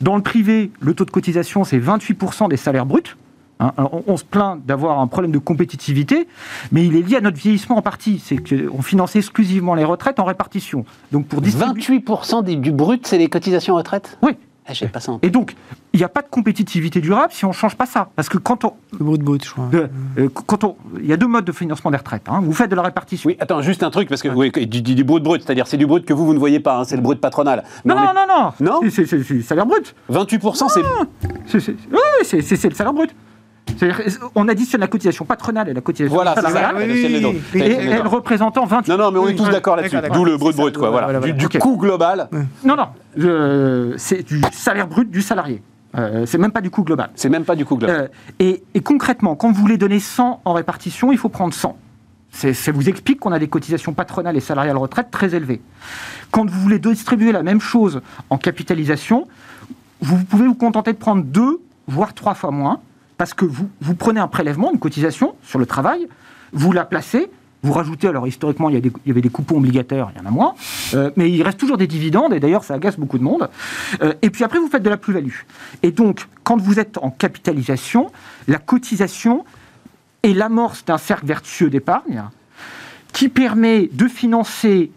[0.00, 3.16] Dans le privé, le taux de cotisation, c'est 28% des salaires bruts.
[3.58, 6.28] Hein, on, on se plaint d'avoir un problème de compétitivité,
[6.72, 8.18] mais il est lié à notre vieillissement en partie.
[8.22, 10.84] C'est qu'on finance exclusivement les retraites en répartition.
[11.12, 11.98] Donc pour distribuer...
[12.00, 14.18] 28% des- du brut, c'est les cotisations retraite?
[14.22, 14.32] Oui.
[14.68, 15.12] Ah, pas ça.
[15.22, 15.54] Et donc,
[15.92, 18.08] il n'y a pas de compétitivité durable si on ne change pas ça.
[18.16, 18.72] Parce que quand on.
[18.98, 19.68] Le brut brut, je crois.
[19.68, 19.88] de-
[20.18, 22.24] euh, quand on il y a deux modes de financement des retraites.
[22.28, 22.40] hein.
[22.42, 23.28] Vous faites de la répartition.
[23.28, 25.76] Oui, attends, juste un truc, parce que oui, du, du- du brut brut, c'est-à-dire c'est
[25.76, 27.62] du brut que vous, vous ne voyez pas, hein, c'est le brut patronal.
[27.84, 29.94] Mais Non, on non, est- non, non, Non C'est- c'est- C'est c'est le salaire brut.
[30.10, 30.80] 28%, c'est.
[31.46, 31.98] C'est- c'est- Oui,
[32.42, 33.14] c'est le salaire brut.
[33.76, 34.00] C'est-à-dire,
[34.34, 36.76] on additionne la cotisation patronale et la cotisation Voilà, salariale.
[36.78, 36.84] oui,
[37.22, 37.60] oui, oui.
[37.60, 38.90] Et elle représentant 28.
[38.92, 39.96] Non, non, mais on est tous d'accord là-dessus.
[39.96, 40.90] D'accord, D'où le brut brut, quoi.
[40.90, 41.18] voilà, Voilà.
[41.18, 42.28] voilà, Du, coût global,
[42.64, 45.62] Non, non, c'est du salaire brut du salarié.
[45.96, 47.08] Euh, c'est même pas du coût global.
[47.14, 47.96] c'est même pas du coût global.
[48.02, 48.08] Euh,
[48.38, 51.74] et, et concrètement, quand vous voulez donner 100 en répartition, il faut prendre 100.
[52.30, 55.62] C'est- Ça vous explique qu'on a des cotisations patronales et salariales retraite très élevées.
[56.32, 59.26] Quand vous voulez distribuer la même chose en capitalisation,
[60.02, 62.80] vous pouvez vous contenter de prendre deux, voire trois fois moins,
[63.18, 66.08] parce que vous, vous prenez un prélèvement, une cotisation sur le travail,
[66.52, 67.30] vous la placez,
[67.62, 70.54] vous rajoutez, alors historiquement il y, avait des coupons obligataires, il y en a moins,
[70.94, 73.48] euh, mais il reste toujours des dividendes, et d'ailleurs ça agace beaucoup de monde.
[74.02, 75.34] Euh, et puis après vous faites de la plus-value.
[75.82, 78.12] Et donc, quand vous êtes en capitalisation,
[78.46, 79.44] la cotisation
[80.22, 82.24] est l'amorce d'un cercle vertueux d'épargne
[83.12, 84.90] qui permet de financer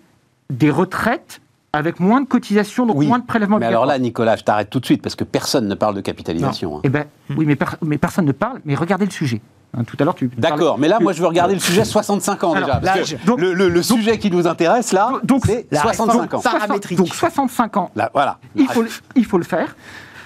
[0.49, 1.41] des retraites
[1.73, 4.69] avec moins de cotisations, donc Oui, moins de prélèvements Mais alors là, Nicolas, je t'arrête
[4.69, 6.77] tout de suite parce que personne ne parle de capitalisation.
[6.77, 6.81] hein.
[6.83, 7.05] Eh ben,
[7.35, 8.59] oui, mais, per- mais personne ne parle.
[8.65, 9.41] Mais regardez le sujet.
[9.77, 10.31] Hein, tout à l'heure, tu.
[10.35, 12.79] D'accord, mais là, moi, je veux regarder le sujet 65 ans Alors, déjà.
[12.79, 13.17] parce l'âge.
[13.21, 15.11] que Donc- le, le- le sujet qui nous intéresse là,
[15.45, 16.37] c'est La 65 ans.
[16.39, 16.97] réforme paramétrique.
[16.97, 18.39] Donc 65 ans, Là, voilà.
[18.55, 19.75] il faut, le, il faut le faire.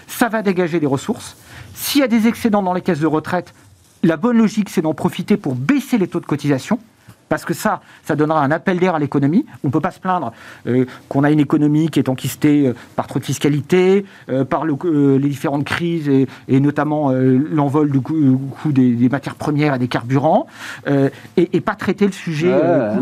[0.08, 1.36] Ça va dégager des ressources.
[1.74, 3.54] S'il y a des excédents dans les caisses de retraite,
[4.02, 6.80] la bonne logique, c'est d'en profiter pour baisser les taux de cotisation.
[7.34, 9.44] Parce que ça, ça donnera un appel d'air à l'économie.
[9.64, 10.34] On ne peut pas se plaindre
[10.68, 14.66] euh, qu'on a une économie qui est enquistée euh, par trop de fiscalité, euh, par
[14.66, 19.80] le- les différentes crises et, et notamment l'envol du coût, des, des matières premières et
[19.80, 20.46] des carburants,
[20.88, 21.10] et,
[21.58, 22.52] et pas traiter le sujet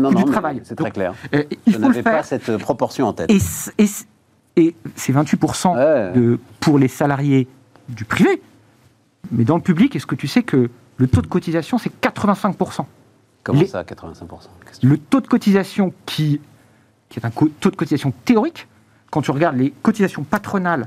[0.00, 0.62] non, du travail.
[0.64, 1.12] C'est très clair.
[1.34, 2.12] il Je faut le n'avais faire.
[2.16, 3.30] pas cette proportion en tête.
[3.30, 3.38] Et,
[4.96, 6.12] c'est 28% Ouais.
[6.18, 7.48] de, pour les salariés
[7.90, 8.40] du privé.
[9.30, 12.86] Mais dans le public, est-ce que tu sais que le taux de cotisation, c'est 85%
[13.44, 16.40] Comment les- ça, 85% Qu'est-ce que tu- Le taux de cotisation qui,
[17.08, 18.68] qui est un taux de cotisation théorique,
[19.10, 20.86] quand tu regardes les cotisations patronales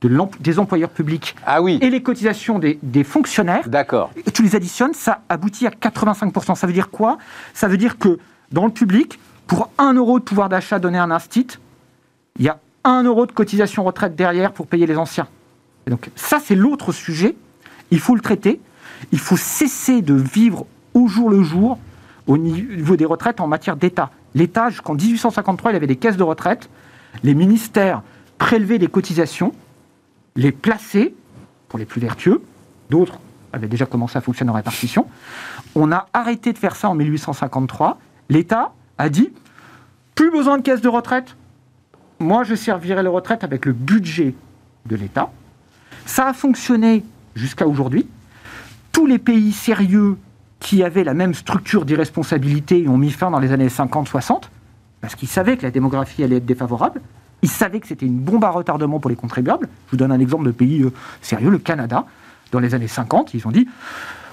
[0.00, 0.10] de
[0.40, 4.10] des employeurs publics Ah oui, et les cotisations des, des fonctionnaires, d'accord.
[4.32, 6.54] tu les additionnes, ça aboutit à 85%.
[6.54, 7.18] Ça veut dire quoi?
[7.52, 8.18] Ça veut dire que
[8.52, 11.48] dans le public, pour 1 euro de pouvoir d'achat donné à un instit,
[12.38, 15.26] il y a 1 euro de cotisation retraite derrière pour payer les anciens.
[15.86, 17.34] Et donc ça, c'est l'autre sujet.
[17.90, 18.60] Il faut le traiter.
[19.10, 20.66] Il faut cesser de vivre
[20.98, 21.78] au jour le jour
[22.26, 24.10] au niveau des retraites en matière d'État.
[24.34, 26.68] L'État, jusqu'en 1853, il avait des caisses de retraite.
[27.22, 28.02] Les ministères
[28.36, 29.54] prélevaient des cotisations,
[30.36, 31.14] les plaçaient
[31.68, 32.42] pour les plus vertueux.
[32.90, 33.18] D'autres
[33.52, 35.06] avaient déjà commencé à fonctionner en répartition.
[35.74, 37.98] On a arrêté de faire ça en 1853.
[38.28, 39.30] L'État a dit
[40.14, 41.36] plus besoin de caisse de retraite.
[42.18, 44.34] Moi, je servirai les retraites avec le budget
[44.84, 45.30] de l'État.
[46.04, 48.06] Ça a fonctionné jusqu'à aujourd'hui.
[48.92, 50.18] Tous les pays sérieux
[50.60, 54.42] qui avaient la même structure d'irresponsabilité y ont mis fin dans les années 50-60,
[55.00, 57.00] parce qu'ils savaient que la démographie allait être défavorable.
[57.42, 59.68] Ils savaient que c'était une bombe à retardement pour les contribuables.
[59.86, 60.92] Je vous donne un exemple de pays euh,
[61.22, 62.04] sérieux, le Canada.
[62.50, 63.68] Dans les années 50, ils ont dit,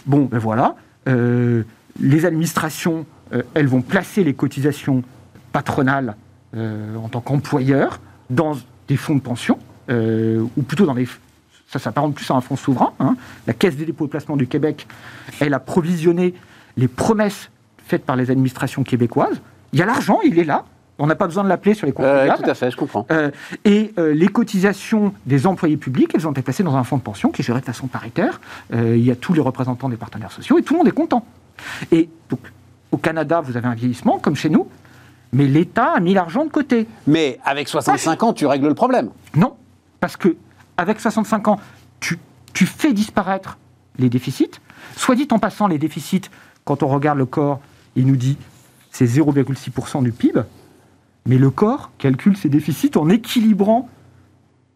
[0.05, 0.75] bon, ben voilà,
[1.07, 1.63] euh,
[1.99, 5.03] les administrations, euh, elles vont placer les cotisations
[5.51, 6.15] patronales
[6.57, 7.99] en tant qu'employeurs
[8.29, 8.53] dans
[8.87, 9.59] des fonds de pension,
[9.89, 11.05] ou plutôt dans des...
[11.67, 12.93] Ça s'apparente plus à un fonds souverain.
[12.99, 13.15] hein.
[13.47, 14.87] La Caisse des dépôts et placements du Québec,
[15.39, 16.33] elle a provisionné
[16.77, 17.49] les promesses
[17.87, 19.41] faites par les administrations québécoises.
[19.73, 20.65] Il y a l'argent, il est là.
[20.97, 22.41] On n'a pas besoin de l'appeler sur les ouais, contribuables.
[22.43, 23.05] tout à fait, je comprends.
[23.11, 23.29] Euh,
[23.65, 27.01] et euh, les cotisations des employés publics, elles ont été placées dans un fonds de
[27.01, 28.39] pension qui est géré de façon paritaire.
[28.73, 30.91] Euh, il y a tous les représentants des partenaires sociaux et tout le monde est
[30.91, 31.25] content.
[31.91, 32.39] Et donc,
[32.91, 34.69] au Canada, vous avez un vieillissement, comme chez nous,
[35.33, 36.87] mais l'État a mis l'argent de côté.
[37.07, 39.09] Mais avec 65 ans, tu règles le problème.
[39.35, 39.55] Non,
[39.99, 40.37] parce que
[40.77, 41.59] avec 65 ans,
[41.99, 42.17] tu,
[42.65, 43.57] fais disparaître
[43.97, 44.51] les déficits.
[44.95, 46.29] Soit dit en passant, les déficits,
[46.63, 47.59] quand on regarde le corps,
[47.95, 48.37] il nous dit
[48.91, 50.41] c'est 0,6% du PIB,
[51.25, 53.89] mais le corps calcule ses déficits en équilibrant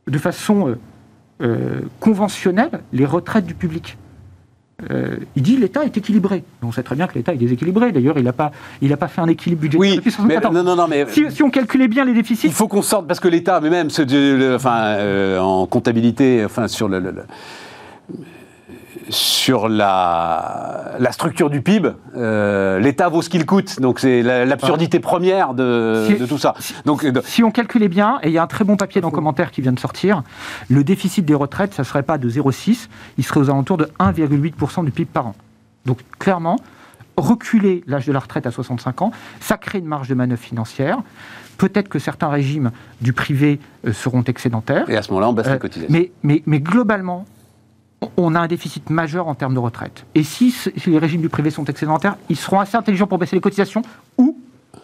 [0.08, 0.80] de façon euh,
[1.42, 3.98] euh, conventionnelle les retraites du public.
[4.92, 6.44] Euh, il dit l'État est équilibré.
[6.64, 7.92] On sait très bien que l'État est déséquilibré.
[7.92, 8.52] D'ailleurs, il n'a pas,
[8.82, 10.56] il a pas fait un équilibre budgétaire Oui, depuis mais 74.
[10.56, 13.08] non, non, non, mais Si, si on calculait bien les déficits, il faut qu'on sorte
[13.08, 17.00] parce que l'État, mais même ce- de- le- enfin, euh, en comptabilité, enfin sur le-
[19.10, 23.80] sur la, la structure du PIB, euh, l'État vaut ce qu'il coûte.
[23.82, 26.54] Donc c'est la- l'absurdité première de, Si- de tout ça.
[26.86, 29.10] Donc euh, Si on calculait bien, et il y a un très bon papier dans
[29.10, 30.24] le commentaire qui vient de sortir,
[30.70, 32.88] le déficit des retraites, ça ne serait pas de 0,6,
[33.18, 35.36] il serait aux alentours de 1,8% du PIB par an.
[35.86, 36.58] Donc clairement,
[37.18, 41.00] reculer l'âge de la retraite à 65 ans, ça crée une marge de manœuvre financière.
[41.58, 44.90] Peut-être que certains régimes du privé euh, seront excédentaires.
[44.90, 45.92] et à ce moment-là, on baisse Euh, les cotisations.
[45.94, 47.26] mais, mais, mais globalement,
[48.18, 50.06] on- a un déficit majeur en termes de retraite.
[50.16, 53.42] Et si, les régimes du privé sont excédentaires, ils seront assez intelligents pour baisser les
[53.42, 53.82] cotisations
[54.18, 54.38] ou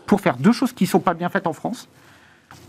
[0.06, 1.88] pour faire deux choses qui ne sont pas bien faites en France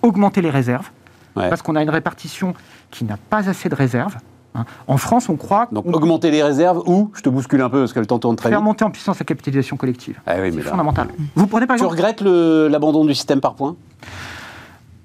[0.03, 0.91] augmenter les réserves,
[1.37, 1.49] Ouais.
[1.49, 2.55] parce qu'on a une répartition
[2.91, 4.17] qui n'a pas assez de réserves.
[4.55, 4.65] hein.
[4.89, 7.93] En France, on croit Donc augmenter les réserves ou, je te bouscule un peu parce
[7.93, 8.65] que le temps tourne très faire vite.
[8.65, 10.21] monter en puissance la capitalisation collective.
[10.27, 11.09] Ah oui, mais C'est là- fondamental.
[11.35, 13.77] Vous prenez par Tu regrettes l'abandon du système par points?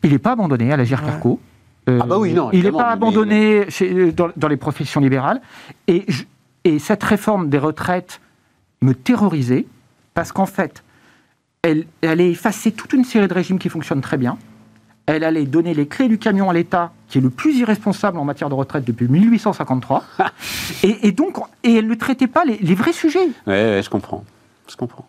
[0.04, 1.40] Il n'est pas abandonné à la GRCARCO.
[1.90, 5.02] Euh, Ah bah oui, non, Il n'est pas mais- abandonné chez- dans, dans les professions
[5.02, 5.42] libérales.
[5.88, 6.24] Et, je-
[6.64, 8.22] et cette réforme des retraites
[8.82, 9.66] me terrorisait
[10.14, 10.84] parce qu'en fait,
[11.64, 14.38] elle, elle allait effacer toute une série de régimes qui fonctionnent très bien.
[15.08, 18.24] Elle allait donner les clés du camion à l'État, qui est le plus irresponsable en
[18.26, 20.04] matière de retraite depuis 1853.
[20.84, 23.28] et, et donc, et elle ne traitait pas les, les vrais sujets.
[23.48, 24.24] Ouais, je comprends.
[24.70, 25.06] Je comprends.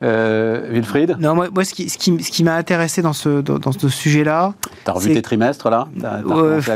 [0.00, 3.40] Euh, Wilfried, Non, moi, moi, ce qui, ce qui, ce qui m'a intéressé dans ce,
[3.40, 5.88] dans, dans ce sujet-là, t'as revu tes trimestres là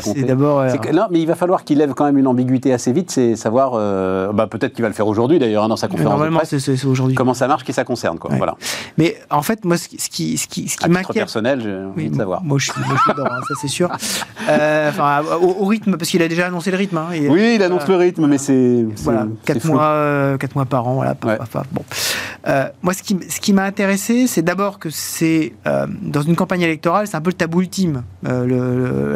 [0.03, 0.59] c'est d'abord.
[0.59, 3.37] euh, non, mais il va falloir qu'il lève quand même une ambiguïté assez vite, c'est
[3.37, 6.41] savoir, euh, bah, peut-être qu'il va le faire aujourd'hui d'ailleurs hein, dans sa conférence normalement,
[6.45, 7.15] c'est aujourd'hui.
[7.15, 8.19] comment ça marche qui ça concerne.
[8.19, 8.33] Quoi.
[8.33, 8.39] Ouais.
[8.39, 8.57] Voilà.
[8.99, 12.11] Mais en fait, moi, ce qui, ce qui, ce qui, À titre personnel, j'ai envie
[12.11, 12.43] de savoir.
[12.43, 13.89] Moi, je suis, moi, je suis dedans, hein, ça c'est sûr.
[14.49, 16.97] Enfin, au, au rythme, parce qu'il a déjà annoncé le rythme.
[16.99, 19.73] hein, et- Oui, il annonce le rythme, mais c'est Voilà, c'est 4 flou.
[19.75, 21.15] mois, quatre mois par an, voilà.
[21.25, 21.39] Ouais.
[21.71, 21.85] bon.
[22.83, 26.63] Moi, ce qui, ce qui m'a intéressé, c'est d'abord que c'est, euh, dans une campagne
[26.63, 29.15] électorale, c'est un peu le tabou ultime, euh,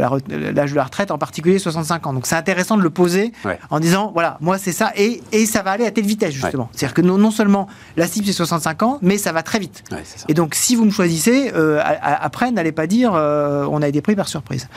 [0.53, 2.13] l'âge de la retraite, en particulier 65 ans.
[2.13, 3.59] Donc c'est intéressant de le poser Ouais.
[3.71, 6.69] en disant, voilà, moi c'est ça, et, et ça va aller à telle vitesse, justement.
[6.73, 7.67] C'est-à-dire que non, non seulement
[7.97, 9.85] la cible c'est 65 ans, mais ça va très vite.
[9.93, 10.03] Ouais.
[10.29, 14.01] Et donc, si vous me choisissez, euh, après, n'allez pas dire euh, on a été
[14.01, 14.69] pris par surprise.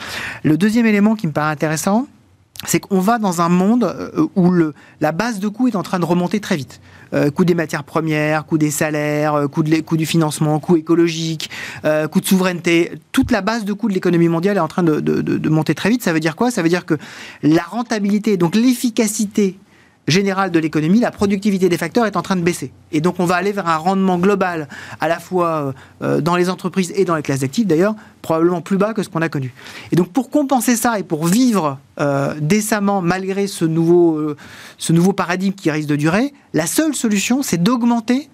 [0.42, 2.06] Le deuxième élément qui me paraît intéressant,
[2.66, 4.52] c'est qu'on va dans un monde euh, où
[5.00, 6.80] la base de coût est en train de remonter très vite.
[7.12, 11.50] Euh, coût des matières premières, coût des salaires, euh, coût, du financement, coût écologique,
[11.82, 12.92] coût de souveraineté.
[13.12, 15.88] Toute la base de coût de l'économie mondiale est en train de- de monter très
[15.90, 16.02] vite.
[16.02, 16.50] Ça veut dire quoi?
[16.50, 16.94] Ça veut dire que
[17.42, 19.58] la rentabilité, donc l'efficacité
[20.10, 22.72] générale de l'économie, la productivité des facteurs est en train de baisser.
[22.92, 24.68] Et donc on va aller vers un rendement global,
[25.00, 28.76] à la fois euh, dans les entreprises et dans les classes d'actifs d'ailleurs, probablement plus
[28.76, 29.52] bas que ce qu'on a connu.
[29.92, 34.36] Et donc pour compenser ça et pour vivre euh, décemment malgré ce nouveau, euh,
[34.78, 38.28] ce nouveau paradigme qui risque de durer, la seule solution c'est d'augmenter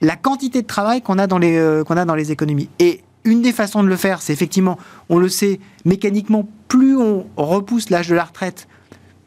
[0.00, 2.68] la quantité de travail qu'on a, euh, qu'on a dans les économies.
[2.78, 4.78] Et une des façons de le faire, c'est effectivement,
[5.08, 8.66] on le sait, mécaniquement, plus on repousse l'âge de la retraite,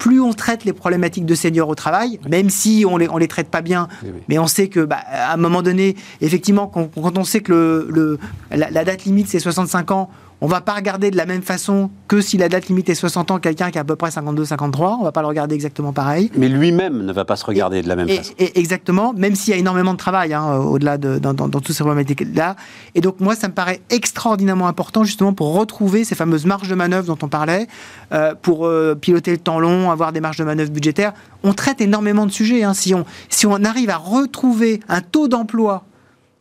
[0.03, 3.29] plus on traite les problématiques de seniors au travail, même si on les, on les
[3.29, 4.21] traite pas bien, Oui, oui.
[4.27, 7.53] mais on sait que, bah, à un moment donné, effectivement, quand, quand on sait que
[7.53, 8.19] le, le-
[8.51, 10.09] la, la date limite c'est 65 ans,
[10.45, 13.31] on va pas regarder de la même façon que si la date limite est 60
[13.31, 16.29] ans, quelqu'un qui a à peu près 52-53, on va pas le regarder exactement pareil.
[16.35, 18.33] Mais lui-même ne va pas se regarder de la même Et- façon.
[18.37, 21.61] et- exactement, même s'il y a énormément de travail hein, au-delà de dans, dans, dans
[21.61, 22.57] toutes ces problématiques-là.
[22.93, 26.75] Et donc moi, ça me paraît extraordinairement important justement pour retrouver ces fameuses marges de
[26.75, 27.67] manœuvre dont on parlait,
[28.11, 31.13] euh, pour euh, piloter le temps long, avoir des marges de manœuvre budgétaires.
[31.43, 32.63] On traite énormément de sujets.
[32.63, 32.73] hein.
[32.73, 35.85] Si, on, si on arrive à retrouver un taux d'emploi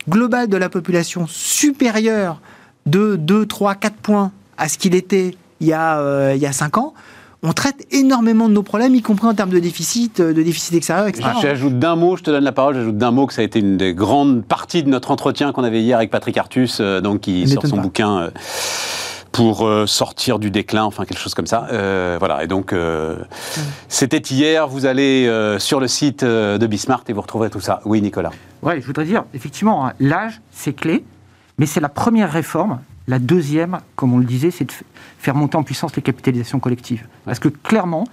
[0.09, 2.41] global de la population supérieur
[2.85, 6.45] de 2, 3, 4 points à ce qu'il était il y a, euh, il y
[6.45, 6.93] a 5 ans,
[7.41, 10.73] on traite énormément de nos problèmes, y compris en termes de déficit, euh, de déficit
[10.75, 11.29] extérieur, etc.
[11.41, 13.59] J'ajoute d'un mot, je te donne la parole, j'ajoute d'un mot que ça a été
[13.59, 17.21] une des grandes parties de notre entretien qu'on avait hier avec Patrick Artus, euh, donc
[17.21, 17.81] qui sort son pas.
[17.81, 18.29] bouquin euh,
[19.33, 21.67] pour euh, sortir du déclin, enfin quelque chose comme ça.
[21.71, 23.17] Euh, voilà, et donc euh,
[23.89, 27.81] c'était hier, vous allez euh, sur le site de Bismart et vous retrouverez tout ça.
[27.83, 28.31] Oui, Nicolas.
[28.61, 31.03] Ouais, je voudrais dire, effectivement, hein, l'âge, c'est clé,
[31.57, 32.79] mais c'est la première réforme.
[33.07, 34.71] La deuxième, comme on le disait, c'est de
[35.19, 37.05] faire monter en puissance les capitalisations collectives.
[37.25, 38.05] Parce que clairement,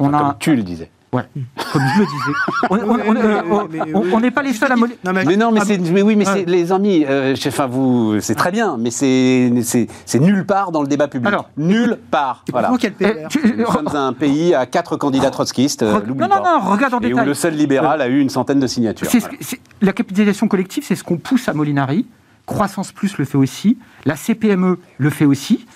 [0.00, 0.18] on a.
[0.18, 0.90] Comme tu le disais.
[1.12, 1.24] Ouais,
[1.72, 2.32] comme je le disais.
[2.70, 4.76] On- euh, n'est pas les seuls à.
[4.76, 6.32] molli- Non, Mais non, mais, ah, c'est, mais oui, mais Ouais.
[6.38, 10.72] c'est, les amis, euh, enfin vous, c'est très bien, mais c'est, c'est, c'est nulle part
[10.72, 11.28] dans le débat public.
[11.28, 12.44] Alors, nulle part.
[12.50, 12.72] Voilà.
[12.82, 13.28] Eh, PLR.
[13.28, 16.58] tu- Nous sommes un pays à quatre candidats trotskistes, euh, non, non, pas.
[16.60, 17.26] non, regarde en Et où détail.
[17.26, 19.06] le seul libéral a eu une centaine de signatures.
[19.10, 19.38] C'est ce Voilà.
[19.38, 22.06] que- c'est- la capitalisation collective, c'est ce qu'on pousse à Molinari.
[22.46, 23.78] Croissance Plus le fait aussi.
[24.04, 25.66] La CPME le fait aussi.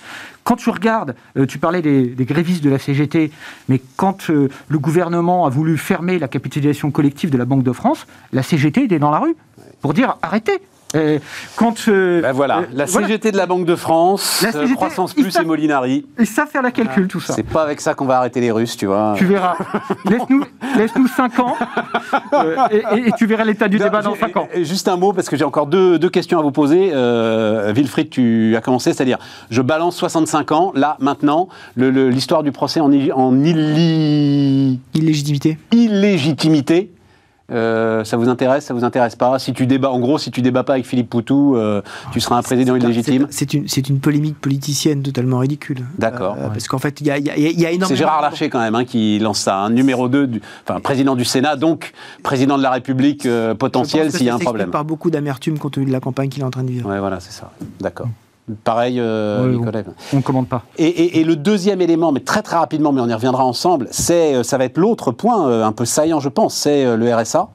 [0.45, 3.33] Quand tu regardes, euh, tu parlais des, grévistes de la CGT,
[3.69, 7.73] mais quand euh, le gouvernement a voulu fermer la capitalisation collective de la Banque de
[7.73, 9.35] France, la CGT était dans la rue
[9.81, 10.61] pour dire arrêtez.
[10.95, 11.19] Euh,
[11.57, 13.09] quand euh, Ben voilà, euh, la voilà.
[13.09, 16.07] CGT de la Banque de France, La euh, CGT, Croissance Plus savent- et Molinari.
[16.19, 17.33] ils savent faire la calcul, tout ça.
[17.35, 19.15] C'est pas avec ça qu'on va arrêter les Russes, tu vois.
[19.17, 19.57] Tu verras.
[20.05, 20.45] Laisse-nous
[20.79, 21.57] laisse 5 ans
[22.35, 24.49] euh, et, et- et tu verras l'état du Non, débat dans j'ai- 5 ans.
[24.63, 26.91] Juste un mot, parce que j'ai encore deux, deux questions à vous poser.
[26.95, 29.19] Euh, Wilfried, tu as commencé, c'est-à-dire,
[29.51, 35.59] je balance 65 ans, là, maintenant, l'histoire du procès en, en illi- Illégitimité.
[35.73, 36.93] illégitimité.
[37.53, 40.43] Euh, ça vous intéresse, ça vous intéresse pas Si tu débats, en gros, si tu
[40.43, 41.81] débats pas avec Philippe Poutou, euh,
[42.13, 43.27] tu seras un président illégitime.
[43.31, 45.85] C'est une, c'est une polémique politicienne totalement ridicule.
[45.99, 46.37] D'accord.
[46.41, 47.87] Euh, Parce qu'en fait, il y y y a énormément.
[47.87, 51.15] C'est Gérard Larcher quand même hein, qui lance ça, un numéro 2, du, enfin président
[51.15, 51.93] du Sénat, donc
[52.23, 53.29] président de la République
[53.59, 54.71] potentiel s'il y a un problème.
[54.71, 56.89] par beaucoup d'amertume compte tenu de la campagne qu'il est en train de vivre.
[56.89, 57.53] Ouais, voilà, c'est ça.
[57.81, 58.09] D'accord.
[58.65, 59.83] Pareil, euh, Nicolas.
[60.13, 60.63] On ne commande pas.
[60.79, 63.89] Et, et- et le deuxième élément, mais très très rapidement, mais on y reviendra ensemble,
[63.91, 66.97] c'est, euh, ça va être l'autre point euh, un peu saillant, je pense, c'est euh,
[66.97, 67.49] le RSA.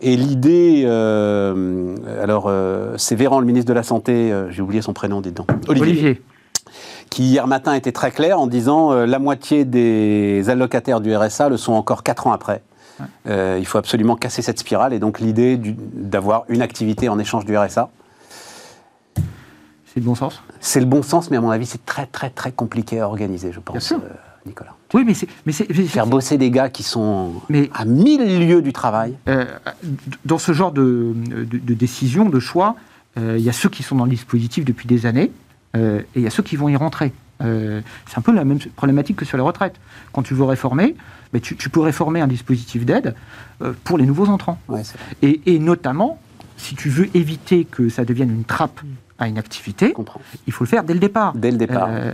[0.00, 4.92] Et l'idée, euh, alors euh, c'est Véran, le ministre de la Santé, j'ai oublié son
[4.92, 6.22] prénom, dites donc, Olivier, Olivier.
[7.10, 11.56] qui hier matin était très clair en disant la moitié des allocataires du RSA le
[11.56, 12.62] sont encore 4 ans après.
[13.26, 17.56] Il faut absolument casser cette spirale et donc l'idée d'avoir une activité en échange du
[17.56, 17.88] RSA.
[19.92, 20.42] C'est de bon sens?
[20.60, 23.52] C'est le bon sens, mais à mon avis, c'est très très très compliqué à organiser,
[23.52, 23.98] je pense, Bien sûr.
[23.98, 24.08] euh,
[24.46, 24.74] Nicolas.
[24.94, 25.28] Oui, mais c'est.
[25.46, 29.16] Mais c'est- c'est- Faire bosser des gars qui sont Mais- à mille lieues du travail.
[29.28, 29.44] Euh,
[30.24, 32.76] dans ce genre de, de, de décision, de choix,
[33.18, 35.30] euh, il y a ceux qui sont dans le dispositif depuis des années
[35.74, 37.12] et il y a ceux qui vont y rentrer.
[37.40, 39.74] C'est un peu la même problématique que sur les retraites.
[40.12, 40.94] Quand tu veux réformer,
[41.32, 43.14] ben, tu, tu peux réformer un dispositif d'aide
[43.84, 44.58] pour les nouveaux entrants.
[44.68, 44.82] Ouais,
[45.22, 46.20] et notamment,
[46.56, 48.80] si tu veux éviter que ça devienne une trappe
[49.22, 49.94] à une activité,
[50.46, 51.32] il faut le faire dès le départ.
[51.34, 51.88] Dès le départ.
[51.90, 52.12] Euh,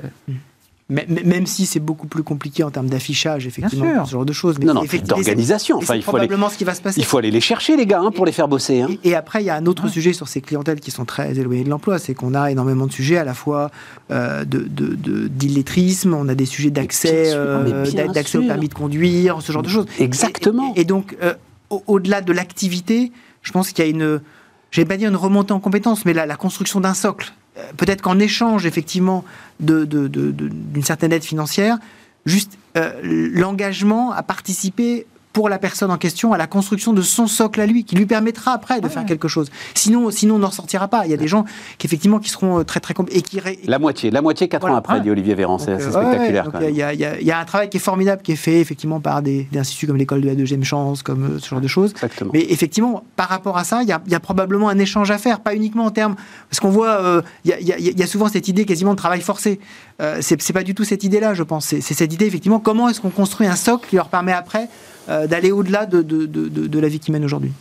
[0.90, 4.58] Même si c'est beaucoup plus compliqué en termes d'affichage, effectivement, ce genre de choses.
[4.58, 5.80] Mais non, non, effectivement, d'organisation.
[5.80, 6.98] c'est- Enfin, il faut, aller, probablement ce qui va se passer.
[6.98, 8.80] il faut aller les chercher, les gars, hein, pour les faire bosser.
[8.80, 8.88] hein.
[9.04, 11.38] Et, et après, il y a un autre sujet sur ces clientèles qui sont très
[11.38, 13.70] éloignées de l'emploi, c'est qu'on a énormément de sujets à la fois
[14.10, 17.84] euh, de, de- de- d'illettrisme, on a des sujets d'accès, euh,
[18.14, 19.84] d'accès au permis de conduire, ce genre de choses.
[19.98, 20.72] Exactement.
[20.74, 21.34] Et, et donc, euh,
[21.68, 24.22] au- au-delà de l'activité, je pense qu'il y a une,
[24.70, 27.32] je vais pas dire une remontée en compétences, mais la, construction d'un socle.
[27.56, 29.24] Euh, Peut-être qu'en échange, effectivement,
[29.60, 31.78] d'une certaine aide financière,
[32.26, 37.26] juste euh, l'engagement à participer pour la personne en question à la construction de son
[37.26, 39.50] socle à lui, qui lui permettra après de faire quelque chose.
[39.74, 41.04] Sinon, sinon on n'en sortira pas.
[41.04, 41.44] Il y a des gens
[41.78, 44.60] qui effectivement qui seront euh, très très et qui ré- La moitié, la moitié, 4
[44.62, 44.74] Voilà.
[44.76, 45.00] ans après, Ouais.
[45.00, 45.58] dit Olivier Véran.
[45.58, 46.70] C'est euh, spectaculaire ouais.
[46.70, 48.32] Il y, a- il y a- il y a un travail qui est formidable qui
[48.32, 51.38] est fait effectivement par des, des instituts comme l'école de la deuxième chance, comme euh,
[51.38, 51.90] ce genre de choses.
[51.92, 52.30] Exactement.
[52.34, 55.10] Mais effectivement, par rapport à ça, il y a, il y a probablement un échange
[55.10, 56.16] à faire, pas uniquement en termes.
[56.50, 58.92] Parce qu'on voit, euh, il y, a, il y a- y souvent cette idée quasiment
[58.92, 59.60] de travail forcé.
[60.00, 61.66] Euh, c'est c'est pas du tout cette idée-là, je pense.
[61.66, 64.68] C'est c'est cette idée, effectivement, comment est-ce qu'on construit un socle qui leur permet après
[65.08, 67.52] euh, d'aller au-delà de, de, de- de- la vie qu'ils mènent aujourd'hui.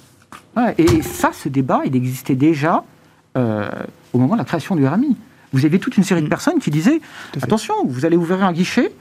[0.55, 2.83] Ouais, et ça, ce débat, il existait déjà
[3.37, 3.69] euh,
[4.13, 5.15] au moment de la création du RMI.
[5.53, 6.99] Vous avez toute une série de personnes qui disaient
[7.41, 8.91] attention, vous allez ouvrir un guichet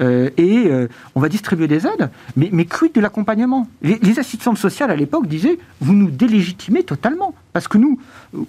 [0.00, 0.70] euh, et
[1.14, 3.66] on va distribuer des aides, mais, mais quid de l'accompagnement?
[3.82, 7.34] Les, les assistantes sociales à l'époque disaient vous nous délégitimez totalement.
[7.54, 7.98] Parce que nous,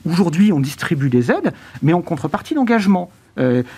[0.05, 3.10] aujourd'hui, on distribue des aides, mais en contrepartie d'engagement.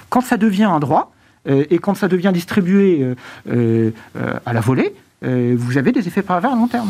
[0.10, 1.12] Quand ça devient un droit,
[1.46, 3.14] et quand ça devient distribué
[3.48, 6.89] à la volée, euh, vous avez des effets pervers à long terme.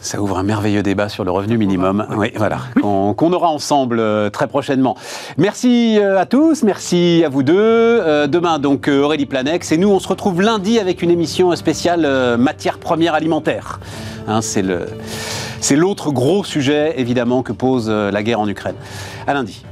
[0.00, 2.06] Ça ouvre un merveilleux débat sur le revenu minimum.
[2.14, 4.96] Oui, voilà, qu'on aura ensemble euh, très prochainement.
[5.38, 7.54] Merci euh, à tous, merci à vous deux.
[7.56, 9.72] Euh, demain, donc, Aurélie Planex.
[9.72, 13.80] Et nous, on se retrouve lundi avec une émission spéciale matière première alimentaire.
[14.28, 14.86] Hein, c'est le-
[15.60, 18.76] c'est l'autre gros sujet, évidemment, que pose la guerre en Ukraine.
[19.26, 19.64] À lundi.